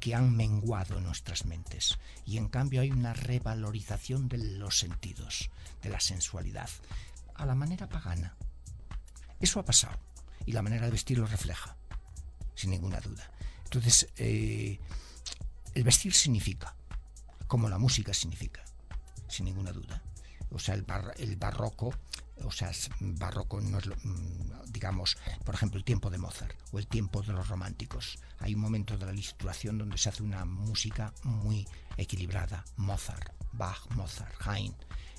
que 0.00 0.14
han 0.14 0.36
menguado 0.36 1.00
nuestras 1.00 1.46
mentes 1.46 1.98
y 2.24 2.36
en 2.36 2.48
cambio 2.48 2.80
hay 2.80 2.90
una 2.90 3.12
revalorización 3.12 4.28
de 4.28 4.38
los 4.38 4.78
sentidos, 4.78 5.50
de 5.82 5.90
la 5.90 6.00
sensualidad, 6.00 6.70
a 7.34 7.46
la 7.46 7.54
manera 7.54 7.88
pagana. 7.88 8.36
Eso 9.40 9.60
ha 9.60 9.64
pasado 9.64 9.98
y 10.44 10.52
la 10.52 10.62
manera 10.62 10.86
de 10.86 10.92
vestir 10.92 11.18
lo 11.18 11.26
refleja, 11.26 11.76
sin 12.54 12.70
ninguna 12.70 13.00
duda. 13.00 13.30
Entonces, 13.64 14.08
eh, 14.16 14.78
el 15.74 15.84
vestir 15.84 16.14
significa, 16.14 16.74
como 17.46 17.68
la 17.68 17.78
música 17.78 18.14
significa, 18.14 18.64
sin 19.28 19.46
ninguna 19.46 19.72
duda. 19.72 20.02
O 20.50 20.58
sea, 20.58 20.74
el, 20.74 20.84
el 21.18 21.36
barroco, 21.36 21.94
o 22.44 22.50
sea, 22.50 22.70
barroco 23.00 23.60
no 23.60 23.78
es 23.78 23.86
lo, 23.86 23.96
mm, 23.96 24.70
digamos, 24.72 25.16
por 25.44 25.54
ejemplo, 25.54 25.78
el 25.78 25.84
tiempo 25.84 26.10
de 26.10 26.18
Mozart 26.18 26.54
o 26.72 26.78
el 26.78 26.86
tiempo 26.86 27.22
de 27.22 27.32
los 27.32 27.48
románticos. 27.48 28.18
Hay 28.40 28.54
un 28.54 28.60
momento 28.60 28.96
de 28.96 29.06
la 29.06 29.12
literatura 29.12 29.54
donde 29.72 29.98
se 29.98 30.08
hace 30.08 30.22
una 30.22 30.44
música 30.44 31.12
muy 31.22 31.66
equilibrada. 31.96 32.64
Mozart, 32.76 33.32
Bach, 33.52 33.86
Mozart, 33.90 34.34
Haydn. 34.46 34.74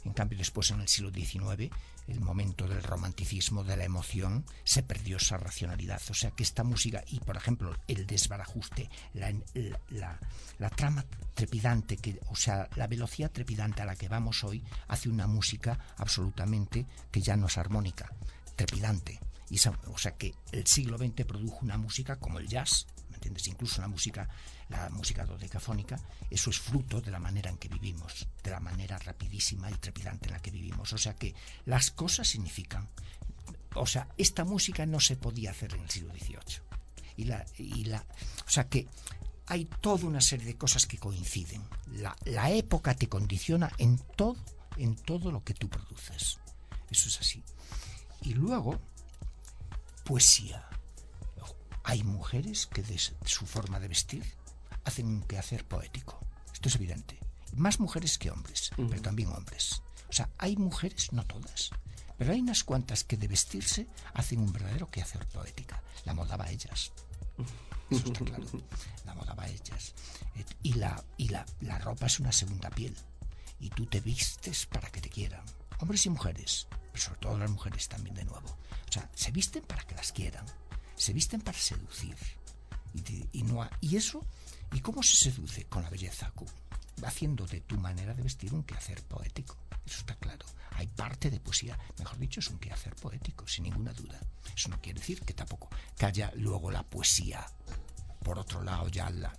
En 0.07 0.13
cambio, 0.13 0.37
después 0.37 0.71
en 0.71 0.79
el 0.79 0.87
siglo 0.87 1.11
XIX 1.11 1.69
el 2.07 2.21
momento 2.21 2.67
del 2.67 2.81
romanticismo, 2.81 3.65
de 3.65 3.75
la 3.75 3.83
emoción, 3.83 4.45
se 4.63 4.81
perdió 4.81 5.17
esa 5.17 5.37
racionalidad. 5.37 6.01
O 6.09 6.13
sea 6.13 6.31
que 6.31 6.43
esta 6.43 6.63
música, 6.63 7.03
y 7.07 7.19
por 7.19 7.35
ejemplo 7.35 7.75
el 7.87 8.07
desbarajuste, 8.07 8.89
la, 9.13 10.69
trama 10.75 11.05
trepidante, 11.33 11.97
que, 11.97 12.19
o 12.29 12.35
sea, 12.35 12.69
la 12.75 12.87
velocidad 12.87 13.31
trepidante 13.31 13.81
a 13.81 13.85
la 13.85 13.97
que 13.97 14.07
vamos 14.07 14.45
hoy, 14.45 14.63
hace 14.87 15.09
una 15.09 15.27
música 15.27 15.77
absolutamente 15.97 16.87
que 17.11 17.21
ya 17.21 17.35
no 17.35 17.47
es 17.47 17.57
armónica, 17.57 18.09
trepidante. 18.55 19.19
Y 19.49 19.59
o 19.87 19.97
sea 19.97 20.15
que 20.17 20.33
el 20.53 20.65
siglo 20.65 20.97
XX 20.97 21.25
produjo 21.25 21.59
una 21.61 21.77
música 21.77 22.17
como 22.17 22.39
el 22.39 22.47
jazz, 22.47 22.87
¿me 22.96 22.96
entiendes? 23.17 23.47
Incluso 23.47 23.81
la 23.81 23.87
música 23.87 24.27
la 24.69 24.89
música 24.89 25.25
dodecafónica, 25.25 25.99
eso 26.29 26.49
es 26.49 26.59
fruto 26.59 27.01
de 27.01 27.11
la 27.11 27.19
manera 27.19 27.49
en 27.49 27.57
que 27.57 27.69
vivimos, 27.69 28.27
de 28.43 28.51
la 28.51 28.59
manera 28.59 28.97
rapidísima 28.97 29.71
y 29.71 29.75
trepidante 29.75 30.27
en 30.27 30.33
la 30.33 30.41
que 30.41 30.51
vivimos. 30.51 30.91
O 30.93 30.97
sea 30.97 31.15
que 31.15 31.33
las 31.65 31.91
cosas 31.91 32.27
significan. 32.27 32.89
O 33.75 33.85
sea, 33.85 34.07
esta 34.17 34.43
música 34.43 34.85
no 34.85 34.99
se 34.99 35.15
podía 35.15 35.51
hacer 35.51 35.73
en 35.73 35.81
el 35.81 35.89
siglo 35.89 36.13
XVIII. 36.13 36.61
Y 37.17 37.23
la, 37.25 37.45
y 37.57 37.85
la, 37.85 38.05
o 38.45 38.49
sea 38.49 38.67
que 38.67 38.87
hay 39.47 39.65
toda 39.65 40.05
una 40.05 40.21
serie 40.21 40.45
de 40.45 40.57
cosas 40.57 40.85
que 40.85 40.97
coinciden. 40.97 41.63
La, 41.93 42.15
la 42.25 42.51
época 42.51 42.93
te 42.95 43.07
condiciona 43.07 43.71
en 43.77 43.97
todo, 44.15 44.35
en 44.75 44.95
todo 44.95 45.31
lo 45.31 45.43
que 45.43 45.53
tú 45.53 45.69
produces. 45.69 46.39
Eso 46.89 47.07
es 47.07 47.19
así. 47.19 47.43
Y 48.21 48.33
luego, 48.33 48.79
poesía. 50.03 50.66
Hay 51.89 52.03
mujeres 52.03 52.67
que 52.67 52.83
de 52.83 52.99
su 52.99 53.45
forma 53.45 53.79
de 53.79 53.87
vestir 53.87 54.21
hacen 54.83 55.07
un 55.07 55.21
quehacer 55.21 55.65
poético. 55.65 56.19
Esto 56.51 56.67
es 56.67 56.75
evidente. 56.75 57.17
Más 57.55 57.79
mujeres 57.79 58.17
que 58.17 58.29
hombres, 58.29 58.71
pero 58.75 59.01
también 59.01 59.29
hombres. 59.29 59.81
O 60.09 60.11
sea, 60.11 60.29
hay 60.37 60.57
mujeres, 60.57 61.13
no 61.13 61.25
todas, 61.25 61.69
pero 62.17 62.33
hay 62.33 62.41
unas 62.41 62.65
cuantas 62.65 63.05
que 63.05 63.15
de 63.15 63.29
vestirse 63.29 63.87
hacen 64.13 64.41
un 64.41 64.51
verdadero 64.51 64.91
quehacer 64.91 65.25
poética. 65.29 65.81
La 66.03 66.13
moda 66.13 66.35
va 66.35 66.43
a 66.43 66.51
ellas. 66.51 66.91
Eso 67.89 68.11
está 68.11 68.25
claro. 68.25 68.45
La 69.05 69.13
moda 69.13 69.33
va 69.33 69.43
a 69.43 69.49
ellas. 69.49 69.93
Y, 70.63 70.73
la, 70.73 71.01
y 71.15 71.29
la, 71.29 71.45
la 71.61 71.79
ropa 71.79 72.07
es 72.07 72.19
una 72.19 72.33
segunda 72.33 72.69
piel. 72.69 72.97
Y 73.61 73.69
tú 73.69 73.85
te 73.85 74.01
vistes 74.01 74.65
para 74.65 74.89
que 74.91 74.99
te 74.99 75.09
quieran. 75.09 75.45
Hombres 75.79 76.05
y 76.05 76.09
mujeres, 76.09 76.67
pero 76.91 77.01
sobre 77.05 77.19
todo 77.21 77.37
las 77.37 77.49
mujeres 77.49 77.87
también 77.87 78.17
de 78.17 78.25
nuevo. 78.25 78.49
O 78.89 78.91
sea, 78.91 79.09
se 79.15 79.31
visten 79.31 79.63
para 79.63 79.83
que 79.83 79.95
las 79.95 80.11
quieran. 80.11 80.45
Se 80.97 81.13
visten 81.13 81.39
para 81.39 81.57
seducir. 81.57 82.17
Y, 82.93 83.39
y, 83.39 83.43
no, 83.43 83.69
y 83.79 83.95
eso 83.95 84.25
¿Y 84.73 84.81
cómo 84.81 85.01
se 85.01 85.15
seduce? 85.15 85.65
Con 85.65 85.83
la 85.83 85.89
belleza, 85.89 86.31
haciendo 87.05 87.45
de 87.45 87.61
tu 87.61 87.77
manera 87.77 88.13
de 88.13 88.23
vestir 88.23 88.53
un 88.53 88.63
quehacer 88.63 89.01
poético. 89.03 89.57
Eso 89.85 89.99
está 89.99 90.15
claro. 90.15 90.45
Hay 90.71 90.87
parte 90.87 91.29
de 91.31 91.39
poesía, 91.39 91.77
mejor 91.97 92.17
dicho, 92.17 92.39
es 92.39 92.47
un 92.49 92.59
quehacer 92.59 92.95
poético, 92.95 93.47
sin 93.47 93.63
ninguna 93.63 93.93
duda. 93.93 94.19
Eso 94.55 94.69
no 94.69 94.81
quiere 94.81 94.99
decir 94.99 95.21
que 95.21 95.33
tampoco 95.33 95.69
haya 96.01 96.31
luego 96.35 96.69
la 96.69 96.83
poesía. 96.83 97.45
Por 98.23 98.37
otro 98.37 98.61
lado, 98.61 98.89
ya 98.89 99.09
la, 99.09 99.33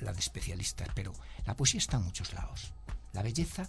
la 0.00 0.12
de 0.12 0.20
especialistas, 0.20 0.88
pero 0.94 1.12
la 1.46 1.56
poesía 1.56 1.78
está 1.78 1.96
en 1.96 2.04
muchos 2.04 2.32
lados. 2.34 2.72
La 3.12 3.22
belleza 3.22 3.68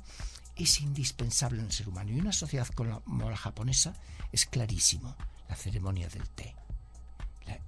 es 0.56 0.82
indispensable 0.82 1.60
en 1.60 1.68
el 1.68 1.72
ser 1.72 1.88
humano 1.88 2.12
y 2.12 2.20
una 2.20 2.34
sociedad 2.34 2.68
como 2.68 3.30
la 3.30 3.38
japonesa 3.38 3.94
es 4.32 4.46
clarísimo. 4.46 5.16
La 5.48 5.56
ceremonia 5.56 6.10
del 6.10 6.28
té, 6.30 6.56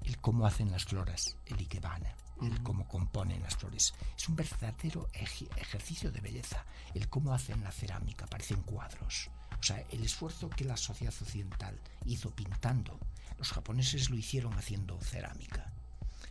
el 0.07 0.17
cómo 0.19 0.47
hacen 0.47 0.71
las 0.71 0.85
floras, 0.85 1.35
el 1.47 1.59
ikebana, 1.59 2.15
el 2.41 2.63
cómo 2.63 2.87
componen 2.87 3.43
las 3.43 3.57
flores. 3.57 3.93
Es 4.15 4.29
un 4.29 4.37
verdadero 4.37 5.09
ejercicio 5.13 6.13
de 6.13 6.21
belleza, 6.21 6.63
el 6.93 7.09
cómo 7.09 7.33
hacen 7.33 7.61
la 7.61 7.71
cerámica, 7.71 8.25
parecen 8.25 8.61
cuadros. 8.61 9.29
O 9.59 9.63
sea, 9.63 9.83
el 9.91 10.05
esfuerzo 10.05 10.49
que 10.49 10.63
la 10.63 10.77
sociedad 10.77 11.13
occidental 11.21 11.77
hizo 12.05 12.33
pintando, 12.33 12.97
los 13.37 13.51
japoneses 13.51 14.09
lo 14.09 14.15
hicieron 14.15 14.53
haciendo 14.53 14.97
cerámica. 15.01 15.73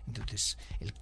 Entonces, 0.07 0.57
el 0.81 0.95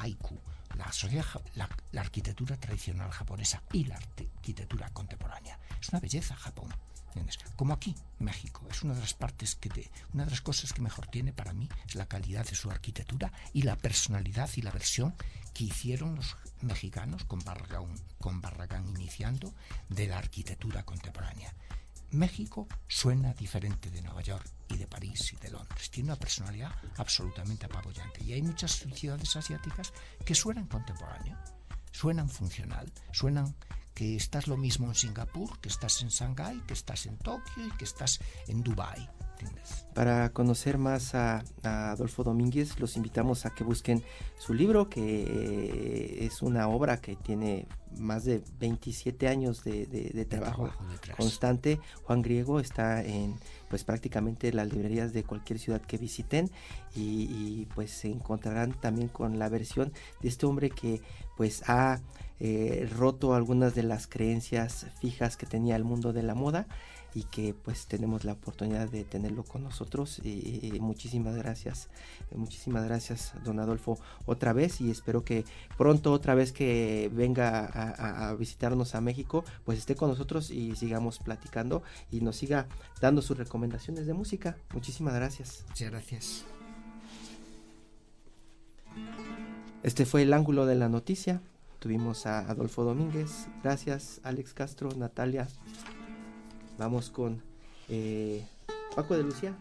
haiku, 0.00 0.40
la, 0.74 0.90
sociedad, 0.90 1.26
la, 1.54 1.68
la 1.92 2.00
arquitectura 2.00 2.56
tradicional 2.56 3.12
japonesa 3.12 3.62
y 3.72 3.84
la 3.84 3.96
arquitectura 3.96 4.90
contemporánea, 4.90 5.60
es 5.80 5.90
una 5.90 6.00
belleza 6.00 6.34
Japón. 6.34 6.74
Como 7.56 7.72
aquí, 7.72 7.94
México, 8.18 8.66
es 8.70 8.82
una 8.82 8.94
de 8.94 9.00
las 9.00 9.14
partes 9.14 9.54
que 9.54 9.68
de, 9.68 9.90
una 10.12 10.24
de 10.24 10.30
las 10.30 10.40
cosas 10.40 10.72
que 10.72 10.82
mejor 10.82 11.06
tiene 11.06 11.32
para 11.32 11.52
mí 11.52 11.68
es 11.86 11.94
la 11.94 12.06
calidad 12.06 12.46
de 12.46 12.54
su 12.54 12.70
arquitectura 12.70 13.32
y 13.52 13.62
la 13.62 13.76
personalidad 13.76 14.50
y 14.56 14.62
la 14.62 14.70
versión 14.70 15.14
que 15.54 15.64
hicieron 15.64 16.16
los 16.16 16.36
mexicanos 16.60 17.24
con 17.24 17.40
Barragán, 17.40 17.94
con 18.18 18.40
Barragán 18.40 18.88
iniciando 18.88 19.54
de 19.88 20.06
la 20.06 20.18
arquitectura 20.18 20.84
contemporánea. 20.84 21.54
México 22.10 22.68
suena 22.86 23.34
diferente 23.34 23.90
de 23.90 24.02
Nueva 24.02 24.22
York 24.22 24.48
y 24.68 24.76
de 24.76 24.86
París 24.86 25.32
y 25.32 25.36
de 25.36 25.50
Londres. 25.50 25.90
Tiene 25.90 26.10
una 26.10 26.18
personalidad 26.18 26.72
absolutamente 26.96 27.66
apabullante. 27.66 28.22
Y 28.22 28.32
hay 28.32 28.42
muchas 28.42 28.84
ciudades 28.94 29.34
asiáticas 29.36 29.92
que 30.24 30.34
suenan 30.34 30.66
contemporáneo, 30.66 31.36
suenan 31.90 32.28
funcional, 32.28 32.92
suenan 33.12 33.54
que 33.96 34.14
estás 34.14 34.46
lo 34.46 34.58
mismo 34.58 34.88
en 34.88 34.94
Singapur, 34.94 35.58
que 35.58 35.70
estás 35.70 36.02
en 36.02 36.08
Shanghái, 36.08 36.60
que 36.66 36.74
estás 36.74 37.06
en 37.06 37.16
Tokio 37.16 37.66
y 37.66 37.70
que 37.78 37.86
estás 37.86 38.20
en 38.46 38.62
Dubái. 38.62 39.08
Para 39.94 40.30
conocer 40.32 40.76
más 40.76 41.14
a, 41.14 41.42
Adolfo 41.62 42.22
Domínguez, 42.22 42.78
los 42.78 42.96
invitamos 42.96 43.46
a 43.46 43.50
que 43.54 43.64
busquen 43.64 44.02
su 44.38 44.52
libro, 44.52 44.90
que 44.90 46.26
es 46.26 46.42
una 46.42 46.68
obra 46.68 47.00
que 47.00 47.16
tiene 47.16 47.66
más 47.96 48.24
de 48.24 48.42
27 48.60 49.28
años 49.28 49.64
de, 49.64 50.26
trabajo, 50.28 50.70
constante. 51.16 51.80
Juan 52.04 52.20
Griego 52.20 52.60
está 52.60 53.02
en 53.02 53.36
pues 53.70 53.84
prácticamente 53.84 54.52
las 54.52 54.70
librerías 54.70 55.14
de 55.14 55.24
cualquier 55.24 55.58
ciudad 55.58 55.80
que 55.80 55.96
visiten 55.96 56.50
y, 56.94 57.22
y 57.30 57.68
pues 57.74 57.90
se 57.90 58.08
encontrarán 58.08 58.72
también 58.72 59.08
con 59.08 59.38
la 59.38 59.48
versión 59.48 59.92
de 60.20 60.28
este 60.28 60.44
hombre 60.44 60.68
que 60.68 61.00
pues 61.36 61.62
ha 61.66 62.00
eh, 62.40 62.88
roto 62.96 63.34
algunas 63.34 63.74
de 63.74 63.82
las 63.82 64.06
creencias 64.06 64.86
fijas 65.00 65.36
que 65.36 65.46
tenía 65.46 65.76
el 65.76 65.84
mundo 65.84 66.12
de 66.12 66.22
la 66.22 66.34
moda 66.34 66.66
y 67.16 67.22
que 67.22 67.54
pues 67.54 67.86
tenemos 67.86 68.24
la 68.24 68.32
oportunidad 68.32 68.90
de 68.90 69.02
tenerlo 69.02 69.42
con 69.42 69.64
nosotros. 69.64 70.20
Y, 70.22 70.76
muchísimas 70.80 71.34
gracias 71.34 71.88
muchísimas 72.34 72.84
gracias 72.84 73.32
don 73.42 73.58
Adolfo 73.58 73.98
otra 74.26 74.52
vez. 74.52 74.82
Y 74.82 74.90
espero 74.90 75.24
que 75.24 75.46
pronto 75.78 76.12
otra 76.12 76.34
vez 76.34 76.52
que 76.52 77.10
venga 77.14 77.64
a, 77.64 78.34
visitarnos 78.34 78.94
a 78.94 79.00
México 79.00 79.46
pues 79.64 79.78
esté 79.78 79.94
con 79.94 80.10
nosotros 80.10 80.50
y 80.50 80.76
sigamos 80.76 81.18
platicando 81.18 81.82
y 82.10 82.20
nos 82.20 82.36
siga 82.36 82.66
dando 83.00 83.22
sus 83.22 83.38
recomendaciones 83.38 84.06
de 84.06 84.12
música. 84.12 84.58
Muchísimas 84.74 85.14
gracias. 85.14 85.64
Muchas 85.68 85.90
gracias. 85.90 86.44
Este 89.82 90.04
fue 90.04 90.20
el 90.20 90.34
ángulo 90.34 90.66
de 90.66 90.74
la 90.74 90.90
noticia 90.90 91.40
Tuvimos 91.86 92.26
a 92.26 92.40
Adolfo 92.40 92.82
Domínguez, 92.82 93.46
gracias 93.62 94.20
Alex 94.24 94.54
Castro, 94.54 94.90
Natalia. 94.96 95.46
Vamos 96.78 97.10
con 97.10 97.44
eh, 97.88 98.44
Paco 98.96 99.16
de 99.16 99.22
Lucía. 99.22 99.56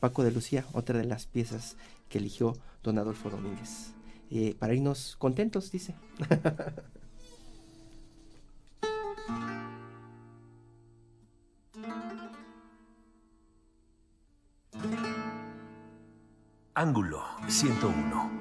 Paco 0.00 0.24
de 0.24 0.30
Lucía, 0.30 0.64
otra 0.72 0.96
de 0.96 1.04
las 1.04 1.26
piezas 1.26 1.76
que 2.08 2.16
eligió 2.16 2.56
don 2.82 2.96
Adolfo 2.96 3.28
Domínguez. 3.28 3.92
Eh, 4.30 4.56
para 4.58 4.72
irnos 4.72 5.16
contentos, 5.16 5.70
dice. 5.70 5.94
Ángulo 16.74 17.22
101. 17.48 18.39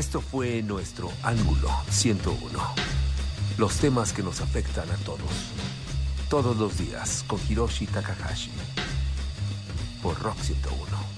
Esto 0.00 0.22
fue 0.22 0.62
nuestro 0.62 1.12
Ángulo 1.22 1.68
101. 1.90 2.58
Los 3.58 3.76
temas 3.76 4.14
que 4.14 4.22
nos 4.22 4.40
afectan 4.40 4.90
a 4.90 4.96
todos. 5.04 5.20
Todos 6.30 6.56
los 6.56 6.78
días 6.78 7.22
con 7.26 7.38
Hiroshi 7.46 7.86
Takahashi. 7.86 8.50
Por 10.02 10.18
Rock 10.18 10.40
101. 10.40 11.09